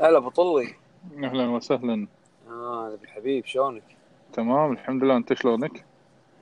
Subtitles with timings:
[0.00, 0.74] هلا أبو طلي
[1.24, 2.06] أهلا وسهلا
[2.48, 3.82] آه أبو الحبيب شلونك؟
[4.32, 5.84] تمام الحمد لله أنت شلونك؟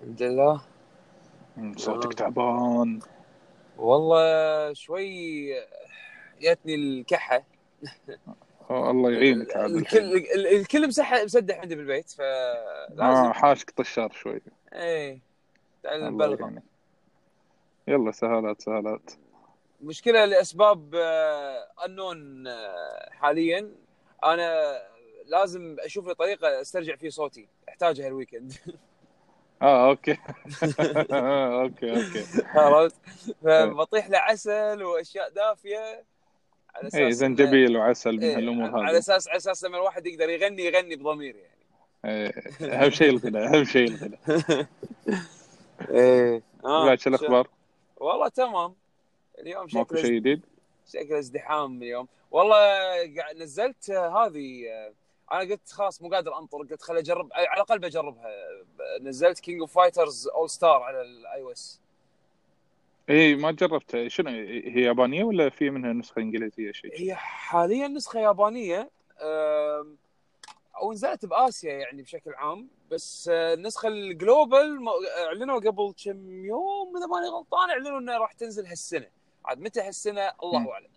[0.03, 0.63] الحمد لله
[1.77, 2.15] صوتك.
[2.15, 3.01] تعبان
[3.79, 5.47] والله شوي
[6.41, 7.43] جاتني الكحة
[8.71, 13.03] الله يعينك عاد الكل الكل مسح مسدح عندي بالبيت فلازم.
[13.03, 14.41] آه حاشك طشار شوي.
[14.73, 15.19] إيه.
[15.83, 16.41] تعال الله نبلغ.
[16.41, 16.63] يعينك.
[17.89, 19.11] يلا سهالات سهالات.
[19.83, 20.95] مشكلة لأسباب
[21.85, 22.45] انون
[23.11, 23.71] حاليا.
[24.25, 24.83] أنا
[25.27, 27.49] لازم أشوف لي طريقة أسترجع فيه صوتي.
[27.69, 28.53] أحتاجها الويكند
[29.63, 30.19] آه أوكي.
[31.13, 32.25] أوكي أوكي.
[32.55, 32.97] عرفت
[33.43, 36.05] فبطيح له عسل وأشياء دافية.
[36.77, 38.99] على اي إنه- زنجبيل وعسل من إيه، هالأمور على هذه.
[38.99, 41.57] أساس على أساس لما الواحد يقدر يغني يغني بضمير يعني.
[42.05, 42.33] إيه،
[42.85, 44.19] أهم شيء الغنى أهم شيء الغنى
[45.91, 47.49] إيه آه شو الأخبار؟
[47.97, 48.75] والله تمام.
[49.39, 50.43] اليوم ماكو شكله شيء جديد؟
[50.93, 52.09] شكله ازدحام اليوم.
[52.31, 52.59] والله
[53.37, 54.93] نزلت هذه آه،
[55.33, 58.31] أنا قلت خلاص مو قادر أنطر قلت خليني اجرب على الأقل بجربها.
[59.01, 61.81] نزلت King of Fighters All Star على ال iOS
[63.11, 68.21] اي ما جربتها شنو هي يابانية ولا في منها نسخة إنجليزية شيء؟ هي حاليا نسخة
[68.21, 68.91] يابانية
[70.81, 74.89] أو نزلت بآسيا يعني بشكل عام بس آه، النسخه ال global م-
[75.27, 79.07] أعلنوا قبل كم يوم إذا ماني غلطان أعلنوا إنها راح تنزل هالسنة
[79.45, 80.33] عاد متى هالسنة.
[80.43, 80.89] الله أعلم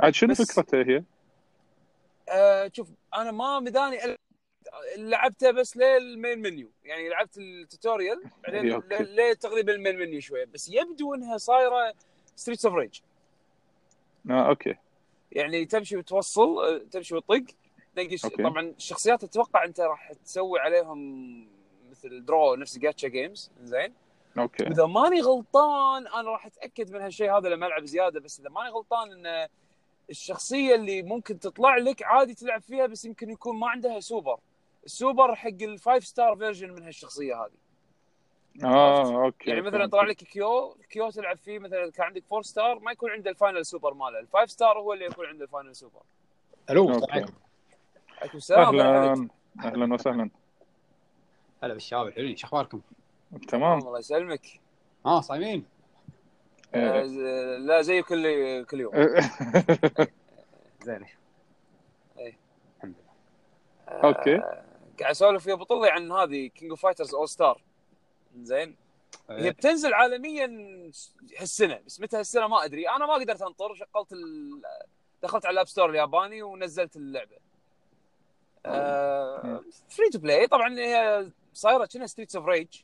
[0.00, 1.04] عاد شنو فكرتها هي؟
[2.28, 4.16] أه شوف أنا ما مداني
[4.96, 10.44] لعبته بس لل main menu يعني لعبت ال tutorial بعدين لتقريبا ال main menu شوية.
[10.44, 11.94] بس يبدو إنها صايرة
[12.36, 13.00] Streets of Rage
[14.30, 14.74] آه okay.
[15.32, 17.44] يعني تمشي وتوصل أه، تمشي وتطق.
[17.98, 18.16] okay.
[18.16, 21.48] طبعا الشخصيات أتوقع أنت راح تسوي عليهم
[21.90, 23.94] مثل draw نفس gacha games زين
[24.38, 24.64] okay.
[24.64, 27.36] وإذا ماني غلطان أنا راح أتأكد من هالشيء.
[27.38, 28.20] هذا لما العب زيادة.
[28.20, 29.48] بس إذا ماني غلطان إن
[30.10, 34.38] الشخصية اللي ممكن تطلع لك عادي تلعب فيها بس يمكن يكون ما عندها super.
[34.84, 37.50] ال super حق ال five star version من هالشخصية هذه
[38.64, 39.86] آه okay يعني مثلا.
[39.86, 43.36] طلع لك Kyo Kyo تلعب فيه مثلا كان عندك four star ما يكون عنده ال
[43.36, 46.02] final super ماله ال five star هو اللي يكون عنده ال final super
[46.70, 47.32] ألو okay عليكم
[48.20, 49.28] عليكم السلام أهلا.
[49.64, 50.30] أهلا وسهلا
[51.62, 52.80] هلا بالشباب الحلوين شو أخباركم؟
[53.48, 54.60] تمام الله يسلمك
[55.06, 55.64] آه صايمين؟
[56.74, 57.02] آه، إيه.
[57.06, 57.18] ز-
[57.66, 58.92] لا زي كل كل يوم
[60.84, 61.04] زين
[62.18, 62.36] إيه.
[62.76, 63.12] الحمد لله
[63.88, 64.61] آه، okay.
[65.00, 67.62] قاعد اسولف ويا أبو طلي عن هذه King of Fighters All Star
[68.42, 68.76] زين؟
[69.30, 69.50] هي إيه.
[69.50, 70.46] بتنزل عالميا
[71.38, 72.88] هالسنة بس متى هالسنة ما أدري.
[72.88, 74.62] أنا ما قدرت أنطر شغلت ال...
[75.22, 77.36] دخلت على ال App Store الياباني ونزلت اللعبة.
[79.88, 82.82] free to play طبعا هي صايرة كأنها Streets of Rage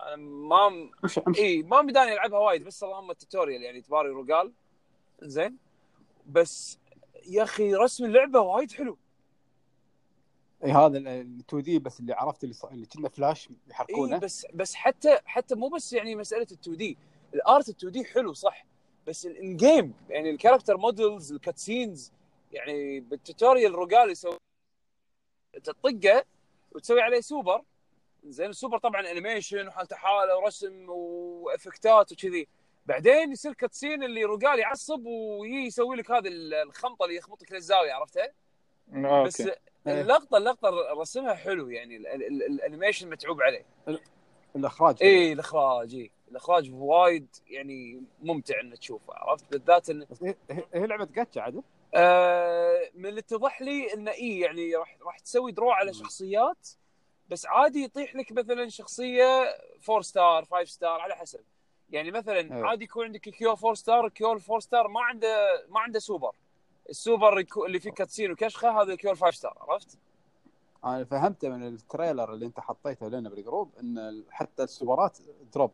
[0.00, 0.90] أنا ما
[1.38, 4.52] إي ما مداني ألعبها وايد بس اللهم ال tutorial يعني تباري Rugal
[5.22, 5.56] زين؟
[6.26, 6.78] بس
[7.26, 8.98] يا أخي رسم اللعبة وايد حلو.
[10.64, 14.74] اي هذا ال 2D بس اللي عرفت اللي, اللي كنا فلاش اي يحركونه بس بس
[14.74, 16.98] حتى حتى مو بس يعني مسألة ال 2D
[17.34, 18.66] ال art ال 2D حلو صح.
[19.06, 22.12] بس ال in-game يعني ال character models ال cutscenes
[22.52, 24.36] يعني بال tutorial Rugal يسوي
[25.62, 26.24] تطقه
[26.72, 27.62] وتسوي عليه سوبر.
[28.24, 32.48] زين السوبر طبعا animation وحالته حالة ورسم و effect ات وكذي.
[32.86, 36.28] بعدين يصير cutscene اللي Rugal يعصب ويجي يسوي لك هذه
[36.62, 38.32] الخمطه اللي يخبطك للزاوية عرفتها؟
[39.24, 39.60] بس okay.
[39.86, 40.70] اللقطه اللقطة
[41.00, 43.64] رسمها حلو يعني ال- ال- ال- ال animation متعوب عليه.
[44.56, 50.06] الإخراج اي الإخراج اي الإخراج وايد يعني ممتع إنك تشوفه عرفت؟ بالذات ان
[50.74, 51.62] هي لعبة جاتشا عدل
[51.94, 56.68] آه من اللي اتضح لي إنه اي يعني راح راح تسوي draw على شخصيات
[57.28, 61.40] بس عادي يطيح لك مثلا شخصية four star five star على حسب.
[61.90, 62.68] يعني مثلا أيوة.
[62.68, 66.32] عادي يكون عندك Kyo four star Kyo ال four star ما عنده ما عنده سوبر
[66.90, 69.98] السوبر اللي فيه cutscene وكشخه هذا ال Kyo ال five star عرفت؟
[70.84, 75.10] أنا فهمت من ال trailer اللي أنت حطيته لنا بال group إن حتى ال super
[75.10, 75.18] ات
[75.54, 75.72] drop.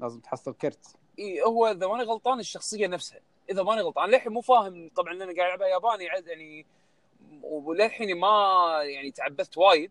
[0.00, 0.96] لازم تحصل كرت.
[1.18, 3.20] إي هو إذا ماني غلطان الشخصية نفسها.
[3.50, 6.66] إذا ماني غلطان للحين مو فاهم طبعا لأن قاعد العبها ياباني عاد يعني
[7.42, 8.28] وللحين ما
[8.82, 9.90] يعني تعبثت وايد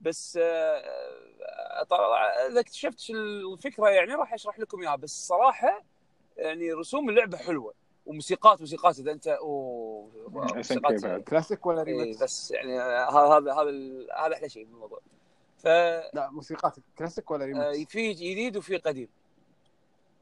[0.00, 5.82] بس آه، طبعاً إذا اكتشفت الفكرة يعني راح أشرح لكم إياها بس صراحة
[6.36, 7.74] يعني رسوم اللعبة حلوة.
[8.08, 11.22] وموسيقات موسيقات إذا انت أوه بعد.
[11.28, 15.00] كلاسيك ولا إيه ريمكس؟ بس يعني هذا هذا هذا أحلى شيء بالموضوع
[15.58, 15.66] ف
[16.14, 19.08] لا موسيقات كلاسيك ولا آه، ريمكس؟ في جديد وفي قديم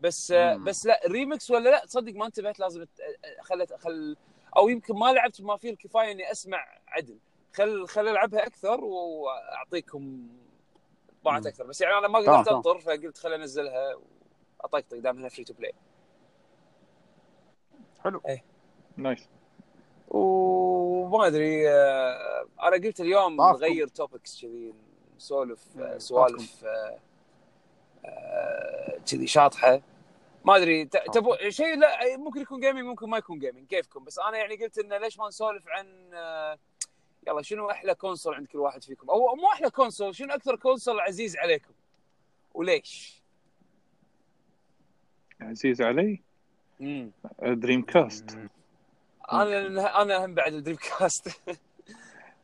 [0.01, 0.65] بس آه، مم.
[0.65, 4.17] بس لا ريمكس ولا لا تصدق ما انتبهت لازم أت- خلت خل
[4.57, 7.19] أو يمكن ما لعبت ما فيه الكفاية إني أسمع عدل
[7.55, 10.29] خل خل ألعبها أكثر وأعطيكم
[11.23, 11.49] انطباعات مم.
[11.49, 12.49] أكثر بس يعني أنا ما قدرت.
[12.49, 13.97] أنطر فقلت خل أنزلها
[14.61, 15.73] واطقطق دام انها free to play
[18.07, 18.23] حلو.
[18.97, 19.29] nice.
[20.09, 23.37] وما أدري آه، أنا قلت اليوم.
[23.37, 24.75] نغير topics كذي
[25.17, 26.65] نسولف آه، مم، سوالف
[28.05, 29.81] آه، كذي شاطحة.
[30.45, 34.37] ما أدري تبو شيء لا ممكن يكون gaming ممكن ما يكون gaming كيفكم؟ بس أنا
[34.39, 35.87] يعني قلت انه ليش ما نسولف عن
[37.27, 41.01] يلا شنو أحلى console عند كل واحد فيكم؟ أو مو أحلى console شنو أكثر console
[41.01, 41.73] عزيز عليكم؟
[42.55, 43.23] وليش؟
[45.41, 46.23] عزيز علي؟
[47.43, 48.39] Dreamcast
[49.33, 51.41] أنا أنا هم بعد ال Dreamcast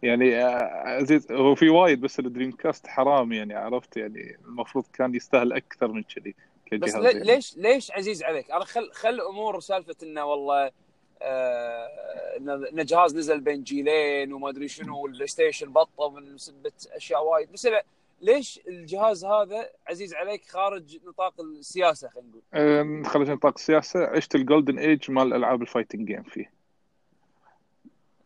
[0.02, 5.14] يعني آه، عزيز هو في وايد بس ال Dreamcast حرام يعني عرفت؟ يعني المفروض كان
[5.14, 6.34] يستاهل أكثر من كذي
[6.72, 7.20] بس يعني.
[7.20, 10.70] ليش ليش عزيز عليك؟ أنا خل خل أمور سالفة إنه والله
[11.22, 11.88] آه،
[12.72, 17.52] انه جهاز نزل بين جيلين وما أدري شنو وال PlayStation بطة من سبه أشياء وايد
[17.52, 17.84] بس لا
[18.22, 24.06] ليش الجهاز هذا عزيز عليك خارج نطاق السياسة خلينا نقول؟ آه، خرج نطاق السياسة.
[24.06, 26.52] عشت ال golden age مال ألعاب ال fighting game فيه؟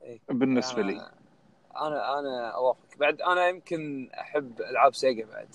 [0.03, 0.21] إيه.
[0.29, 0.93] بالنسبة لي.
[0.93, 1.13] أنا
[1.87, 2.99] أنا أنا أوافقك.
[2.99, 5.49] بعد أنا يمكن أحب ألعاب Sega بعد.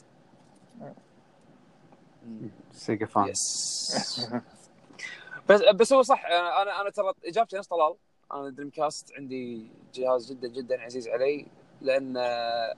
[2.71, 4.29] Sega fan yes
[5.49, 6.25] بس بس هو صح.
[6.25, 7.95] أنا أنا ترى إجابتي نفس طلال.
[8.33, 11.45] أنا Dreamcast عندي جهاز جدا جدا عزيز علي.
[11.81, 12.17] لأن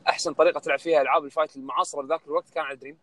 [0.07, 2.97] أحسن طريقة تلعب فيها ألعاب ال fight المعاصرة ذاك الوقت كان على Dream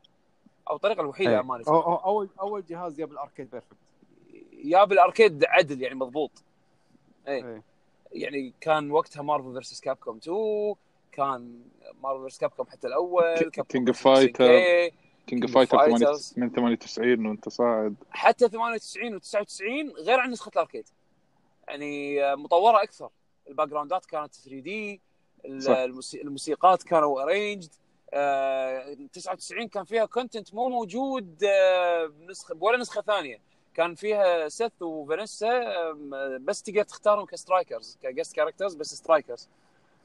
[0.71, 1.41] أو الطريقة الوحيدة.
[1.41, 3.77] امانه أو- أو- اول أول جهاز جاب ال arcade perfect
[4.65, 6.31] يا بال arcade عدل يعني مضبوط
[7.29, 7.63] إيه إيه.
[8.13, 10.75] يعني كان وقتها Marvel versus Capcom 2
[11.13, 11.61] كان
[12.03, 13.41] Marvel versus Capcom حتى الأول versus
[13.93, 14.91] Fighter.
[14.91, 14.93] SNK.
[15.27, 15.77] King of Fighter.
[16.37, 20.89] من 98 وانت صاعد حتى 98 و99 غير عن نسخة ال arcade
[21.69, 23.11] يعني آه، مطورة أكثر
[23.49, 25.01] ال background ات كانت 3D.
[25.45, 27.71] الموسيقات كانوا arranged
[29.13, 33.39] 99 كان فيها content مو موجود آه، بنسخه ولا نسخة ثانية.
[33.75, 35.93] كان فيها سيث وفانيسا
[36.41, 39.49] بس تقدر تختارهم ك strikers ك guest characters بس strikers.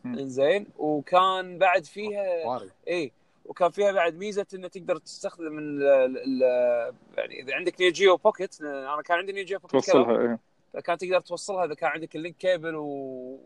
[0.05, 0.67] إنزين.
[0.77, 3.11] وكان بعد فيها واري إي.
[3.45, 6.41] وكان فيها بعد ميزة إنه تقدر تستخدم ال ال
[7.17, 10.39] يعني إذا عندك Neo Geo Pocket أنا كان عندي Neo Geo توصلها إيه
[10.73, 13.39] فكان تقدر توصلها إذا كان عندك ال link cable و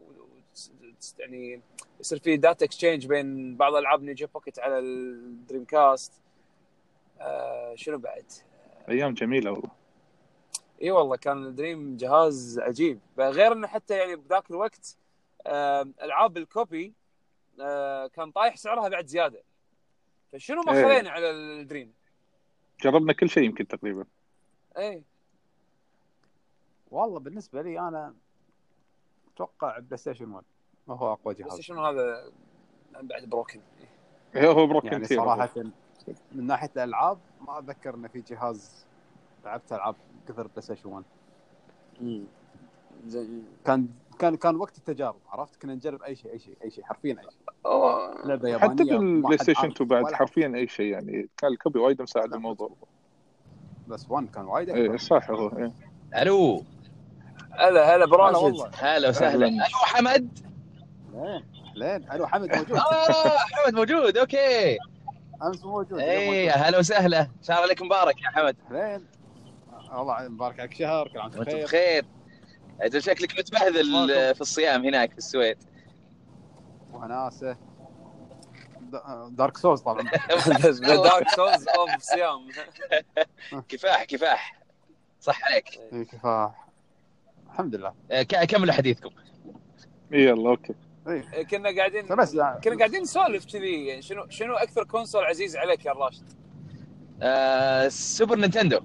[1.20, 1.62] يعني
[2.00, 6.13] يصير في data exchange بين بعض العاب Neo Geo Pocket على ال Dreamcast
[7.22, 8.26] آه شنو بعد؟
[8.90, 9.72] أيام جميلة والله
[10.82, 14.98] إي والله كان ال Dream جهاز عجيب غير إنه حتى يعني بذاك الوقت
[15.48, 16.94] آه ألعاب ال copy
[17.62, 19.44] آه كان طايح سعرها بعد زيادة
[20.32, 20.86] فشنو ما إيه.
[20.86, 21.94] خلينا على ال Dream؟
[22.82, 24.06] جربنا كل شيء يمكن تقريبا
[24.78, 25.04] إي
[26.92, 28.16] والله بالنسبة لي أنا
[29.39, 30.45] أتوقع PlayStation 1
[30.88, 31.59] ما هو أقوى جهاز.
[31.59, 32.31] شنو هذا
[33.01, 33.60] بعد broken
[34.36, 35.50] إيه، هو broken يعني صراحة
[36.31, 38.86] من ناحية الألعاب ما أتذكر إنه في جهاز
[39.45, 39.95] لعبت ألعاب
[40.27, 41.03] كثر PlayStation 1
[43.07, 43.45] زين.
[43.65, 43.88] كان
[44.19, 47.24] كان كان وقت التجارب عرفت؟ كنا نجرب أي شيء أي شيء أي شيء حرفيا أي
[47.31, 47.39] شيء.
[47.65, 48.25] أوه.
[48.25, 51.30] لعبة يابانية حتى بال PlayStation عارف 2 بعد حرفيا أي شيء يعني.
[51.38, 52.33] كان ال copy وايد مساعد.
[52.33, 52.71] الموضوع.
[53.88, 55.71] بس 1 كان وايد إيه اكبر صح هو إيه.
[56.21, 56.63] ألو.
[57.60, 58.72] هلا هلا براشد والله.
[58.80, 59.48] هلا وسهلا.
[59.48, 60.40] ألو حمد
[61.14, 61.46] لين
[61.76, 62.12] لين.
[62.12, 62.78] ألو حمد موجود.
[62.78, 64.18] آه حمد موجود.
[64.18, 64.77] okay.
[65.44, 66.00] أمس موجود.
[66.00, 67.30] اي يا هلا وسهلا.
[67.44, 68.56] شهر عليك مبارك يا حمد.
[68.72, 69.08] لين.
[69.92, 71.08] والله مبارك عليك شهر.
[71.08, 72.06] كل عام وأنت بخير.
[72.82, 75.58] أجل شكلك متبهذل؟ في الصيام هناك في السويد.
[76.94, 77.58] وناسه
[79.29, 80.10] Dark Souls طبعا.
[80.79, 82.48] Dark Souls of صيام
[83.70, 84.60] كفاح كفاح.
[85.22, 85.80] صح عليك.
[85.94, 86.69] إيه، كفاح.
[87.51, 87.94] الحمد لله.
[88.12, 89.10] آه، كملوا حديثكم.
[90.13, 90.74] إيه، يلا okay.
[91.08, 91.44] إيه.
[91.44, 95.91] كنا قاعدين بس كنا قاعدين نسولف كذي يعني شنو شنو أكثر console عزيز عليك يا
[95.91, 96.24] راشد؟
[97.22, 98.79] آه، Super Nintendo.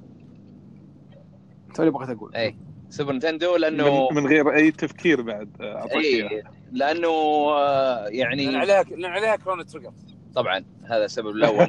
[1.74, 2.34] توني بغيت أقول.
[2.36, 2.56] اي
[2.90, 6.42] سوبر نينتندو لأنه من, من غير أي تفكير بعد آه، اي
[6.72, 9.92] لأنه آه، يعني لأن عليها لأن عليها كرونو تريجر
[10.34, 11.68] طبعا هذا السبب الأول.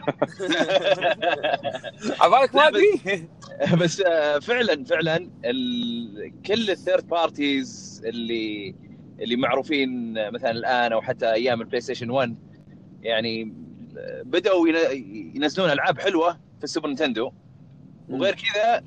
[2.22, 3.28] عبالك ما ادري
[3.82, 5.18] بس آه، فعلا فعلا.
[6.46, 8.76] كل ال third parties اللي
[9.20, 12.36] اللي معروفين آه، مثلا الآن أو حتى أيام البلاي ستيشن 1
[13.02, 13.54] يعني
[13.98, 17.32] آه، بدأوا ين- ينزلون ألعاب حلوة في السوبر نينتندو.
[18.10, 18.84] وغير كذا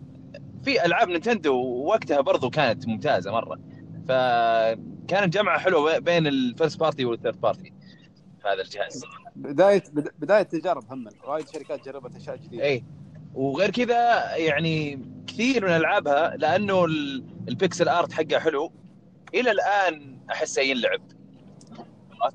[0.65, 3.59] في ألعاب نينتندو وقتها برضو كانت ممتازة مرة.
[4.09, 7.73] فكانت جمعة حلوة بين ال first party وال third party
[8.53, 9.05] هذا الجهاز.
[9.37, 11.09] بدايه بد- بداية تجارب هم.
[11.25, 12.65] وايد شركات جربت أشياء جديدة.
[12.65, 12.85] اي
[13.35, 18.73] وغير كذا يعني كثير من ألعابها لأنه ال- ال pixel art حقه حلو
[19.35, 21.01] إلى الآن احسه ينلعب؟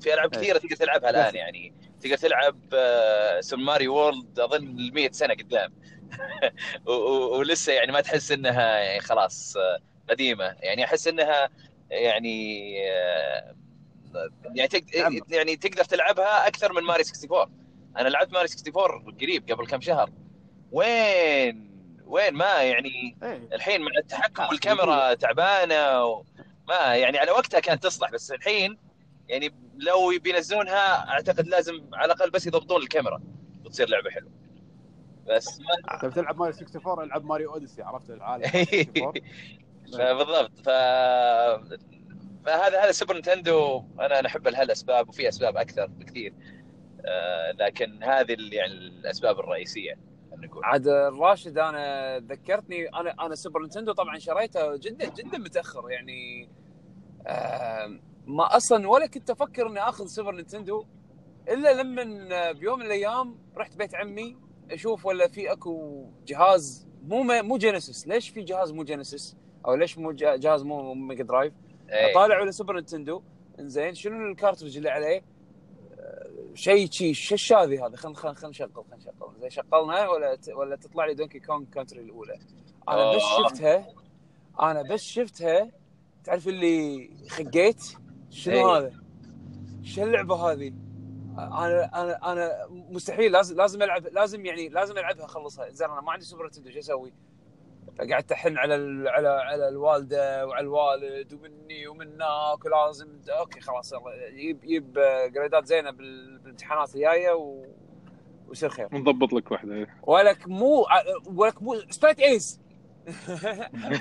[0.00, 0.40] في ألعاب إيه.
[0.40, 1.72] كثيرة تقدر تلعبها الآن يعني.
[2.00, 5.72] تقدر تلعب آه، سوبر ماريو وورلد أظن 100 سنة قدام.
[7.38, 9.78] ولسه يعني ما تحس إنها يعني خلاص آه،
[10.10, 10.44] قديمة.
[10.44, 11.48] يعني أحس إنها
[11.90, 13.54] يعني آه،
[14.54, 15.18] يعني تق- نعم.
[15.28, 17.50] يعني تقدر تلعبها أكثر من ماريو 64
[17.98, 20.10] أنا لعبت ماريو 64 قريب قبل كم شهر.
[20.72, 21.70] وين؟
[22.06, 23.48] وين؟ ما يعني إيه.
[23.52, 28.78] الحين مع التحكم آه، والكاميرا تعبانة وما يعني على وقتها كانت تصلح بس الحين
[29.28, 33.20] يعني لو بينزلونها أعتقد لازم على الأقل بس يضبطون الكاميرا
[33.64, 34.30] وتصير لعبة حلوة.
[35.28, 38.88] بس ما تبي تلعب ماريو 64 ألعب ماريو أوديسي عرفت؟ العالم إيه.
[38.96, 39.12] 64
[39.98, 40.50] فبالضبط.
[40.64, 40.68] ف
[42.46, 46.34] فهذا هذا سوبر نينتندو أنا أنا أحب لهالاسباب وفي أسباب أكثر بكثير.
[47.06, 49.98] آه، لكن هذه ال- يعني الأسباب الرئيسية
[50.36, 50.64] نقول.
[50.64, 56.48] عاد الراشد أنا ذكرتني أنا أنا سوبر نينتندو طبعا شريته جدا جدا متأخر يعني
[57.28, 60.86] آم، ما أصلا ولا كنت أفكر إني آخذ سوبر نينتندو
[61.48, 64.36] إلا لما بيوم من الأيام رحت بيت عمي
[64.70, 69.36] أشوف ولا في أكو جهاز مو مو جينيسيس ليش في جهاز مو جينيسيس
[69.66, 71.52] أو ليش مو جهاز مو ميجا درايف
[71.90, 72.14] إيه.
[72.14, 73.22] طالع ولا سوبر نينتندو
[73.60, 75.22] إنزين شنو ال cartridge اللي عليه؟
[75.98, 80.76] آه، شيء شي شش هذه هذا خلينا خلينا نشغل خلينا نشغل زين شغلنا ولا ولا
[80.76, 82.38] تطلع لي دونكي كونغ كونتري الأولى
[82.88, 83.48] أنا بس آه.
[83.48, 83.86] شفتها
[84.60, 85.70] أنا بس شفتها
[86.24, 87.82] تعرف اللي خقيت
[88.30, 88.78] شنو إيه.
[88.78, 88.92] هذا؟
[89.82, 90.72] شو اللعبة هذه؟
[91.38, 96.12] أنا أنا أنا مستحيل لازم لازم العب لازم يعني لازم ألعبها أخلصها زين أنا ما
[96.12, 97.12] عندي سوبر نينتندو شو أسوي؟
[97.98, 104.26] فقعدت احن على ال على على الوالدة وعلى الوالد ومني ومنك ولازم okay خلاص يلا
[104.28, 104.92] يجيب يجيب
[105.34, 107.64] grade ات زينة بال- بالامتحانات الجاية و...
[108.48, 108.88] ويصير خير.
[108.92, 109.86] نضبط لك واحدة.
[110.02, 110.86] ولك مو
[111.26, 112.60] ولك مو straight A's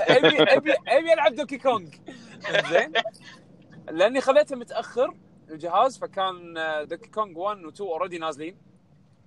[0.09, 1.89] ابي ابي أبي ألعب دونكي كونغ
[2.69, 2.93] زين
[3.91, 5.13] لأني خذيتها متأخر
[5.49, 6.53] الجهاز فكان
[6.87, 8.57] دونكي كونغ 1 و 2 already نازلين.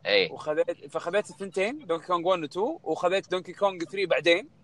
[0.07, 4.56] اي وخذيت فخذيت الثنتين دونكي كونغ 1 و 2 وخذيت دونكي كونغ 3 بعدين.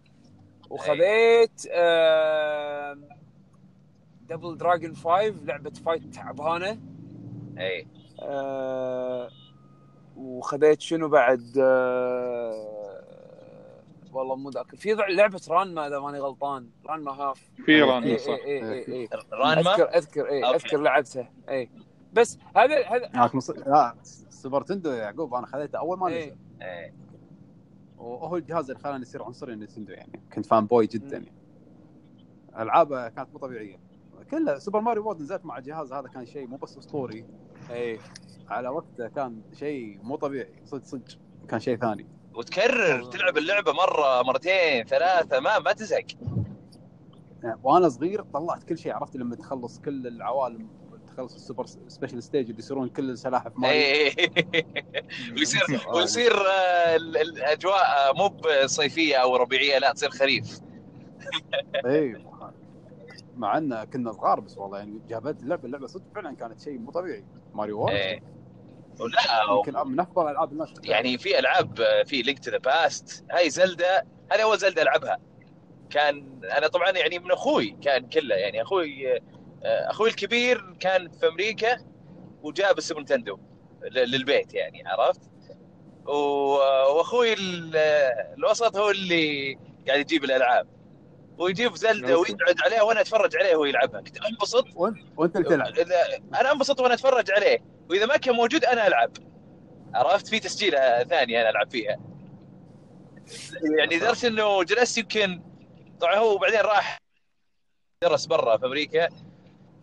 [0.72, 1.66] وخذيت
[4.28, 6.80] دبل دراجون 5 لعبة fight تعبانة.
[7.58, 7.86] أي.
[8.22, 9.28] آه،
[10.16, 13.02] وخذيت شنو بعد آه،
[14.12, 16.68] والله مو ذاك في ضع- لعبة رانما إذا ماني غلطان.
[16.86, 17.50] رانما هاف.
[17.66, 18.28] في إيه، ران اي صح.
[18.32, 20.56] اي اي اي رانما؟ أذكر أذكر اي okay.
[20.56, 21.70] أذكر لعبتها اي
[22.12, 23.50] بس هذا هذا هاك مص...
[23.50, 23.94] لا
[24.30, 26.26] سوبر نينتندو يا يعقوب أنا خذيته أول ما إيه.
[26.26, 26.36] نزل.
[26.62, 26.94] إيه.
[28.02, 30.20] وهو الجهاز اللي خلاني اصير عنصري نينتندو يعني.
[30.32, 31.16] كنت fanboy جدا.
[31.16, 31.32] يعني.
[32.58, 33.80] ألعابه كانت مو طبيعية.
[34.30, 37.26] كلها سوبر ماريو وورلد نزلت مع الجهاز هذا كان شيء مو بس أسطوري.
[37.70, 37.98] اي
[38.48, 40.54] على وقته كان شيء مو طبيعي.
[40.64, 41.18] صدق صدق.
[41.48, 42.06] كان شيء ثاني.
[42.34, 46.06] وتكرر تلعب اللعبة مرة مرتين ثلاثة ما ما تزهق.
[47.62, 50.68] وأنا صغير طلعت كل شيء عرفت لما تخلص كل العوالم.
[51.12, 53.80] تخلص ال super special stage اللي يصيرون كل السلاحف ماريو.
[53.80, 54.14] اي
[55.38, 55.60] ويصير
[55.94, 60.60] ويصير آه، ال- الأجواء آه، مو صيفيه أو ربيعية لا تصير خريف.
[61.86, 62.24] اي
[63.36, 66.90] مع إن كنا صغار بس والله يعني جابت اللعبة اللعبة صدق فعلا كانت شيء مو
[66.90, 67.24] طبيعي.
[67.54, 68.22] ماريو وورلد إيه.
[69.00, 70.68] ولا يمكن من أفضل ألعاب الناس.
[70.84, 74.02] يعني في ألعاب آه، في لينك تو ذا باست هاي زلدا
[74.32, 75.18] هذه أول زلدا ألعبها.
[75.90, 79.20] كان أنا طبعا يعني من أخوي كان كله يعني أخوي آه،
[79.64, 81.76] أخوي الكبير كان في أمريكا
[82.42, 83.38] وجاب السوبر نينتندو
[83.82, 85.20] للبيت يعني عرفت؟
[86.04, 87.76] وأخوي ال-
[88.38, 90.66] الوسط هو اللي قاعد يجيب الألعاب.
[91.38, 92.14] ويجيب okay.
[92.14, 94.00] ويقعد عليها وأنا أتفرج عليه وهو يلعبها.
[94.00, 94.66] كنت أنبسط.
[95.16, 95.78] وانت اللي تلعب.
[96.40, 97.58] أنا أنبسط وأنا أتفرج عليه.
[97.90, 99.10] وإذا ما كان موجود أنا ألعب.
[99.94, 102.00] عرفت؟ في تسجيله ثانية أنا ألعب فيها.
[103.78, 105.42] يعني لدرجه إنه جلست يمكن
[106.00, 106.98] طبعا هو بعدين راح
[108.02, 109.08] درس برا في أمريكا.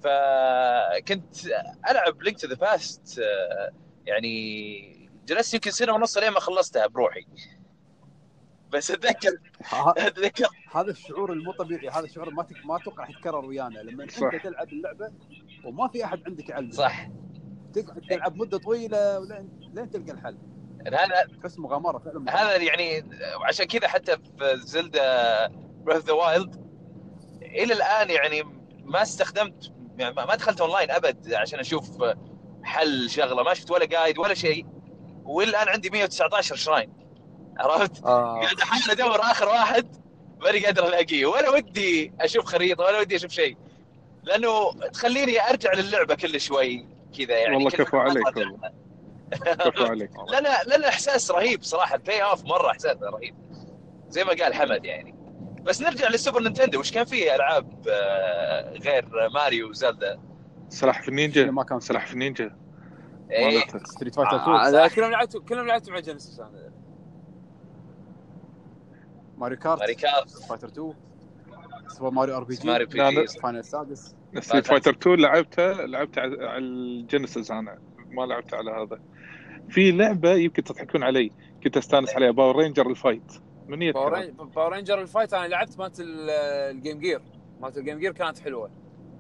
[0.04, 1.46] فكنت
[1.90, 3.22] ألعب لينك تو ذا باست
[4.06, 7.26] يعني جلست يمكن سنة ونص لين ما خلصتها بروحي.
[8.70, 9.38] بس اتذكر
[9.98, 12.48] اتذكر هذا الشعور المو طبيعي هذا الشعور ما.
[12.66, 13.80] ما أتوقع راح يتكرر ويانا.
[13.80, 14.12] لما أنت.
[14.44, 15.12] تلعب اللعبة
[15.66, 16.74] وما في أحد عندك يعلمك.
[16.74, 17.10] صح.
[17.74, 20.38] تقعد تلعب مدة طويلة ولين لين تلقى الحل.
[20.88, 22.42] هذا تحس مغامرة فعلا.
[22.42, 23.06] هذا يعني
[23.48, 25.48] عشان كذا حتى في زلدا
[25.84, 26.70] بريث ذا وايلد
[27.42, 28.44] إلى الآن يعني
[28.84, 31.90] ما استخدمت يعني ما دخلت أونلاين أبد عشان أشوف
[32.64, 34.66] حل شغلة ما شفت ولا guide ولا شيء
[35.24, 36.94] والى الان عندي 119 shrine
[37.58, 38.40] عرفت؟ آه.
[38.42, 39.96] قاعد أحاول أدور آخر واحد
[40.42, 43.58] ماني قادر الاقيه ولا ودي أشوف خريطة ولا ودي أشوف شيء
[44.24, 46.86] لأنه تخليني أرجع للعبة كل شوي
[47.18, 48.26] كذا يعني والله كفو عليك.
[48.38, 48.72] والله.
[49.42, 53.36] كفو عليك لنا لنا إحساس رهيب صراحة البلاي اوف مرة إحساس رهيب
[54.10, 55.16] زي ما قال حمد يعني
[55.64, 60.20] بس نرجع لل Super Nintendo وش كان فيه ألعاب آه، غير Mario و Zelda؟
[60.70, 61.52] سلاحف النينجا.
[61.52, 62.56] ما كان سلاحف النينجا.
[63.32, 63.60] إيه.
[63.84, 66.72] Street Fighter آه، 2 لا، كلهم لعبتوا كلهم لعبتوا مع Genesis أنا
[69.38, 69.80] Mario Kart.
[69.80, 70.30] Mario Kart.
[70.50, 70.94] Fighter 2
[71.88, 72.86] Super Mario RPG لا، P.
[73.26, 77.80] G Final السادس Street Fighter 2 لعبتها لعبتها على على ال Genesis أنا
[78.12, 79.00] ما لعبت على هذا.
[79.70, 81.32] في لعبة يمكن تضحكون علي.
[81.64, 83.32] كنت أستانس عليها Power Ranger ال fight.
[83.70, 86.30] من Power Ranger ال fight أنا لعبت مالت ال-
[86.76, 87.22] ال Game Gear
[87.62, 88.72] مالت ال Game Gear كانت حلوة.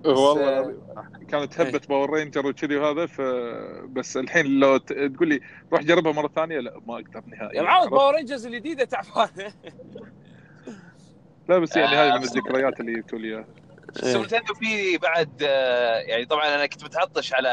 [0.05, 1.27] والله بس، العظيم.
[1.27, 3.21] كانت هبة Power Ranger وكذي وهذا ف
[3.89, 5.39] بس الحين لو تقول لي
[5.71, 9.53] روح جربها مرة ثانية لا ما أقدر نهائيا يا معود؟ Power Rangers الجديدة تعبانه
[11.49, 13.45] لا بس يعني آه، هاي من بس- الذكريات اللي جبتوا لي إياها.
[13.93, 17.49] Super Nintendo في بعد آه، يعني طبعا أنا كنت متعطش على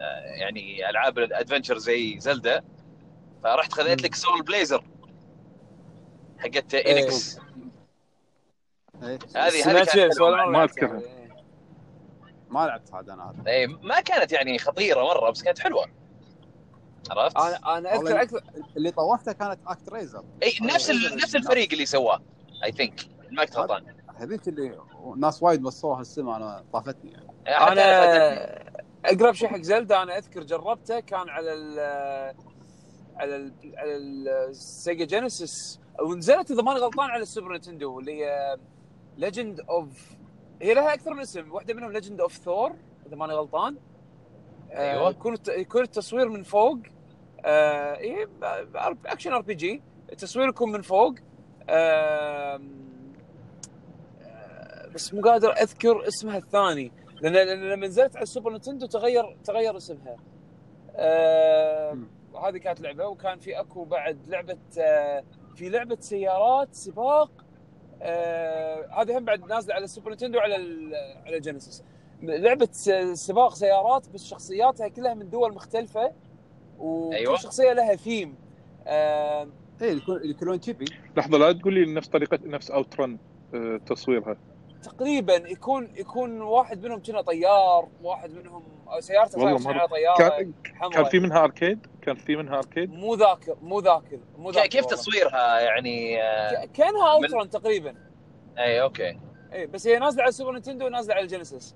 [0.00, 2.62] آه، يعني ألعاب ال adventure زي Zelda
[3.42, 4.84] فرحت خذيت لك Soul Blazer
[6.38, 7.38] حقت Enix
[9.02, 9.18] إيه.
[9.36, 10.64] هذه هذه مرة ما لعبتها.
[10.64, 11.00] أذكرها.
[11.00, 11.28] إيه.
[12.48, 15.86] ما لعبت هذا أنا هذا إيه، ما كانت يعني خطيرة مرة بس كانت حلوة.
[17.10, 18.40] عرفت؟ أنا أنا اذكر أكثر
[18.76, 22.22] اللي طوفته كانت ActRaiser اي نفس ال- نفس الفريق اللي سواه
[22.64, 24.78] I think ما كنت غلطان هذيك اللي
[25.16, 27.28] ناس وايد وصوها السما أنا طافتني يعني.
[27.48, 27.82] أنا
[29.04, 31.78] أقرب شيء حق Zelda أنا أذكر جربته كان على ال
[33.16, 38.24] على ال على ال Sega Genesis ونزلت اذا ماني غلطان على ال Super Nintendo اللي
[38.24, 38.56] هي
[39.16, 40.16] Legend of
[40.62, 42.72] هي لها أكثر من اسم واحدة منهم Legend of Thor
[43.06, 43.76] إذا ماني غلطان
[44.72, 45.10] آه، أيوة.
[45.10, 46.78] يكون يكون التصوير من فوق
[47.44, 48.28] آه إيه،
[49.06, 51.14] action RPG التصوير يكون من فوق
[51.68, 52.60] آه،
[54.94, 59.76] بس مو قادر أذكر اسمها الثاني لأن لما نزلت على ال Super Nintendo تغير تغير
[59.76, 60.16] اسمها.
[60.96, 62.08] آه مم.
[62.44, 65.24] هذه كانت لعبة وكان في أكو بعد لعبة آه
[65.58, 67.30] في لعبة سيارات سباق
[68.02, 70.94] آه هذه هم بعد نازلة على ال Super Nintendo على ال-
[71.26, 71.82] على ال Genesis.
[72.22, 72.90] لعبة س-
[73.26, 76.12] سباق سيارات بس شخصياتها كلها من دول مختلفة
[76.78, 77.36] وكل أيوة.
[77.36, 78.34] شخصية لها ثيم.
[78.86, 79.48] آه
[79.82, 80.84] إيه اللي يكون- اللي يكونون chibi
[81.16, 83.18] لحظة لا تقول لي نفس طريقة نفس OutRun
[83.86, 84.36] تصويرها
[84.82, 88.62] تقريبا يكون يكون واحد منهم كنا طيار واحد منهم
[89.00, 90.90] سيارته والله على طيارة كان حمراء.
[90.92, 94.84] كان في منها arcade؟ كان في منها arcade؟ مو ذاكر مو ذاكر مو ذاكر كيف
[94.84, 94.98] والله.
[94.98, 97.94] تصويرها يعني؟ آه، كأنها من- OutRun تقريبا.
[98.58, 99.18] اي okay.
[99.52, 101.74] اي بس هي نازلة على ال Super Nintendo ونازلة على ال Genesis.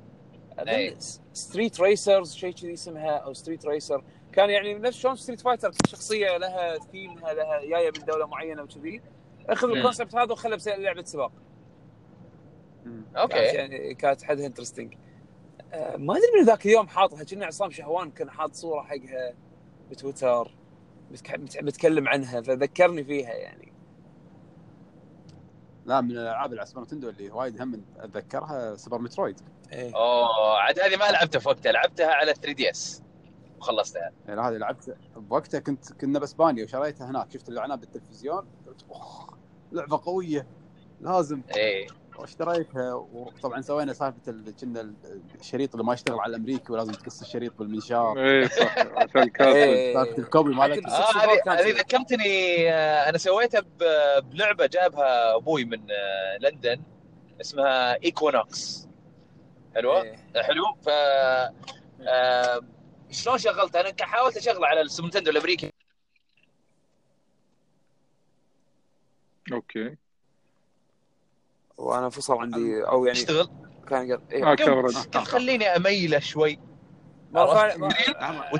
[1.33, 6.37] Street Racers شيء كذي اسمها أو Street Racer كان يعني نفس شلون Street Fighter شخصية
[6.37, 9.03] لها ثيمها لها جاية من دولة معينة وكذي.
[9.49, 9.69] اخذ.
[9.71, 11.33] ال concept هذا وخله بس- لعبة سباق.
[13.17, 13.37] okay.
[13.39, 14.95] يعني كانت حدها interesting
[15.97, 19.35] ما أدري من ذاك اليوم حاطها كنا عصام شهوان كان حاط صورة حقها
[19.91, 20.55] بتويتر
[21.13, 23.73] بتك- بت- بتكلم عنها فذكرني فيها يعني.
[25.87, 29.41] لا من الألعاب اللي على Super Nintendo اللي وايد هم أتذكرها Super Metroid.
[29.73, 29.95] إيه.
[29.97, 33.03] أوه عاد هذه ما لعبتها في وقتها لعبتها على 3 DS.
[33.59, 34.13] وخلصتها.
[34.29, 39.39] يعني هذه لعبت بوقتها كنت كنا باسبانيا وشريتها هناك شفت الاعلان بالتلفزيون قلت اوه
[39.73, 40.47] لعبة قوية
[41.01, 41.43] لازم.
[41.57, 41.87] اي
[42.23, 44.95] واشتريتها وطبعا سوينا سالفة ال- كنا
[45.41, 48.19] الشريط اللي ما يشتغل على الأمريكي ولازم تقص الشريط بالمنشار.
[48.19, 49.95] اي صح عشان إيه.
[49.95, 51.71] سالفة الكوبي 64 هذه.
[51.79, 53.61] ذكرتني آه، أنا سويتها
[54.21, 56.83] بلعبة جابها أبوي من آه، لندن
[57.41, 58.89] اسمها Equinox
[59.75, 60.17] حلوة؟ إيه.
[60.43, 60.65] حلو.
[60.83, 60.89] ف
[62.09, 62.61] آه،
[63.11, 65.73] شلون شغلتها؟ أنا حاولت اشغله على ال Super Nintendo الأمريكي.
[69.53, 69.97] okay.
[71.83, 73.49] وأنا فصل عندي أو يعني يشتغل
[73.89, 74.45] كان قال إيه.
[74.53, 76.59] آه قلت خليني أميله شوي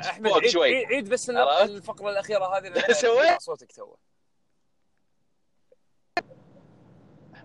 [0.05, 0.75] أحمد عيد, شوي.
[0.75, 3.95] عيد, عيد بس؟ الفقرة الأخيرة هذه لأن سويت؟ صوتك تو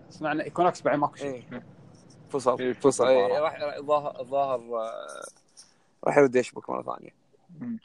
[0.09, 1.43] سمعنا Equinox بعد ماكو شيء
[2.29, 3.07] فصل إيه، فصل فصل.
[3.07, 3.39] إيه.
[3.39, 5.25] راح الظاهر الظاهر آه،
[6.03, 7.15] راح يرد يشبك مرة ثانية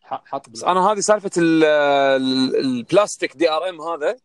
[0.02, 4.16] ح- حط بس أنا هذه سالفة ال- ال- البلاستيك DRM هذا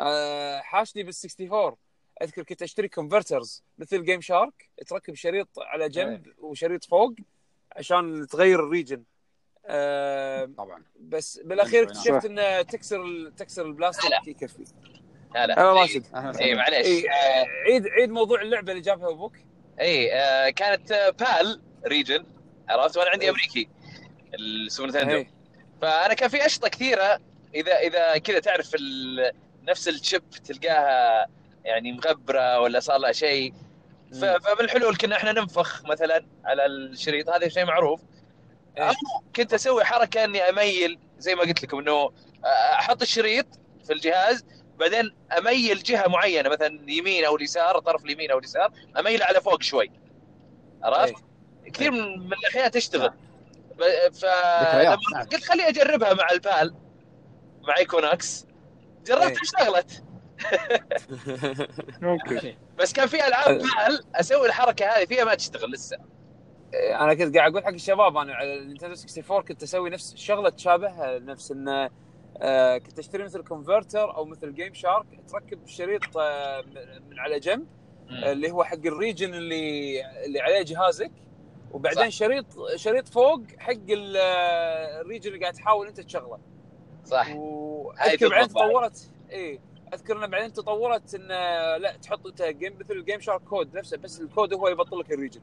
[0.00, 1.76] آه، حاشني بال 64
[2.22, 7.14] اذكر كنت اشتري converters مثل GameShark تركب شريط على جنب وشريط فوق
[7.76, 9.02] عشان تغير ال region.
[9.66, 10.82] آه، طبعا.
[11.00, 12.00] بس بالاخير صح.
[12.00, 14.20] اكتشفت انه تكسر ال- تكسر البلاستيك لا.
[14.26, 14.64] يكفي.
[15.36, 16.04] هلا أنا راشد.
[16.40, 16.54] اي.
[16.54, 16.86] معليش.
[16.86, 19.32] اي آه، عيد عيد موضوع اللعبة اللي جابها أبوك.
[19.80, 22.24] اي آه، كانت آه، PAL region
[22.68, 23.30] عرفت؟ وأنا عندي إيه.
[23.30, 23.68] أمريكي.
[24.34, 25.10] ال Super Nintendo.
[25.10, 25.30] إيه.
[25.82, 27.20] فأنا كان في أشرطة كثيرة
[27.54, 31.26] اذا إذا كذا تعرف ال- نفس ال chip تلقاها
[31.64, 33.54] يعني مغبرة ولا صار لها شيء
[34.12, 38.00] ف- فبالحلول كنا إحنا ننفخ مثلا على الشريط هذا شيء معروف
[38.78, 38.92] إيه.
[39.36, 42.10] كنت أسوي حركة إني أميل زي ما قلت لكم إنه
[42.72, 43.46] أحط الشريط
[43.86, 44.44] في الجهاز
[44.78, 49.62] بعدين أميل جهة معينة مثلا يمين أو اليسار طرف اليمين أو اليسار أميل على فوق
[49.62, 49.90] شوي
[50.82, 51.14] عرفت؟
[51.64, 51.72] إيه.
[51.72, 53.12] كثير من من الاحيان تشتغل
[54.84, 54.98] نعم.
[55.32, 56.74] قلت خليني أجربها مع ال PAL
[57.68, 58.46] مع إيكوناكس
[59.06, 59.42] جربت إيه.
[59.42, 60.02] اشتغلت
[62.04, 65.98] okay بس كان في ألعاب PAL أسوي الحركة هذه فيها ما تشتغل لسه.
[67.00, 70.50] أنا كنت قاعد أقول حق الشباب أنا على ال Nintendo 64 كنت أسوي نفس شغلة
[70.50, 71.86] تشابهها نفس انه
[72.78, 77.66] كنت أشتري مثل converter أو مثل Game Shark تركب شريط من- على جنب
[78.10, 81.12] اللي هو حق ال region اللي اللي عليه جهازك
[81.72, 82.16] وبعدين صح.
[82.18, 82.46] شريط
[82.76, 84.16] شريط فوق حق ال-
[85.00, 86.38] ال region اللي قاعد تحاول أنت تشغله.
[87.04, 87.26] صح.
[87.26, 88.48] هاي واذكر بعدين.
[88.48, 89.60] تطورت اي
[89.94, 91.34] اذكر انه بعدين تطورت انه
[91.76, 95.12] لا تحط إنت game مثل ال Game Shark code نفسه بس الكود هو يبطل لك
[95.12, 95.40] ال region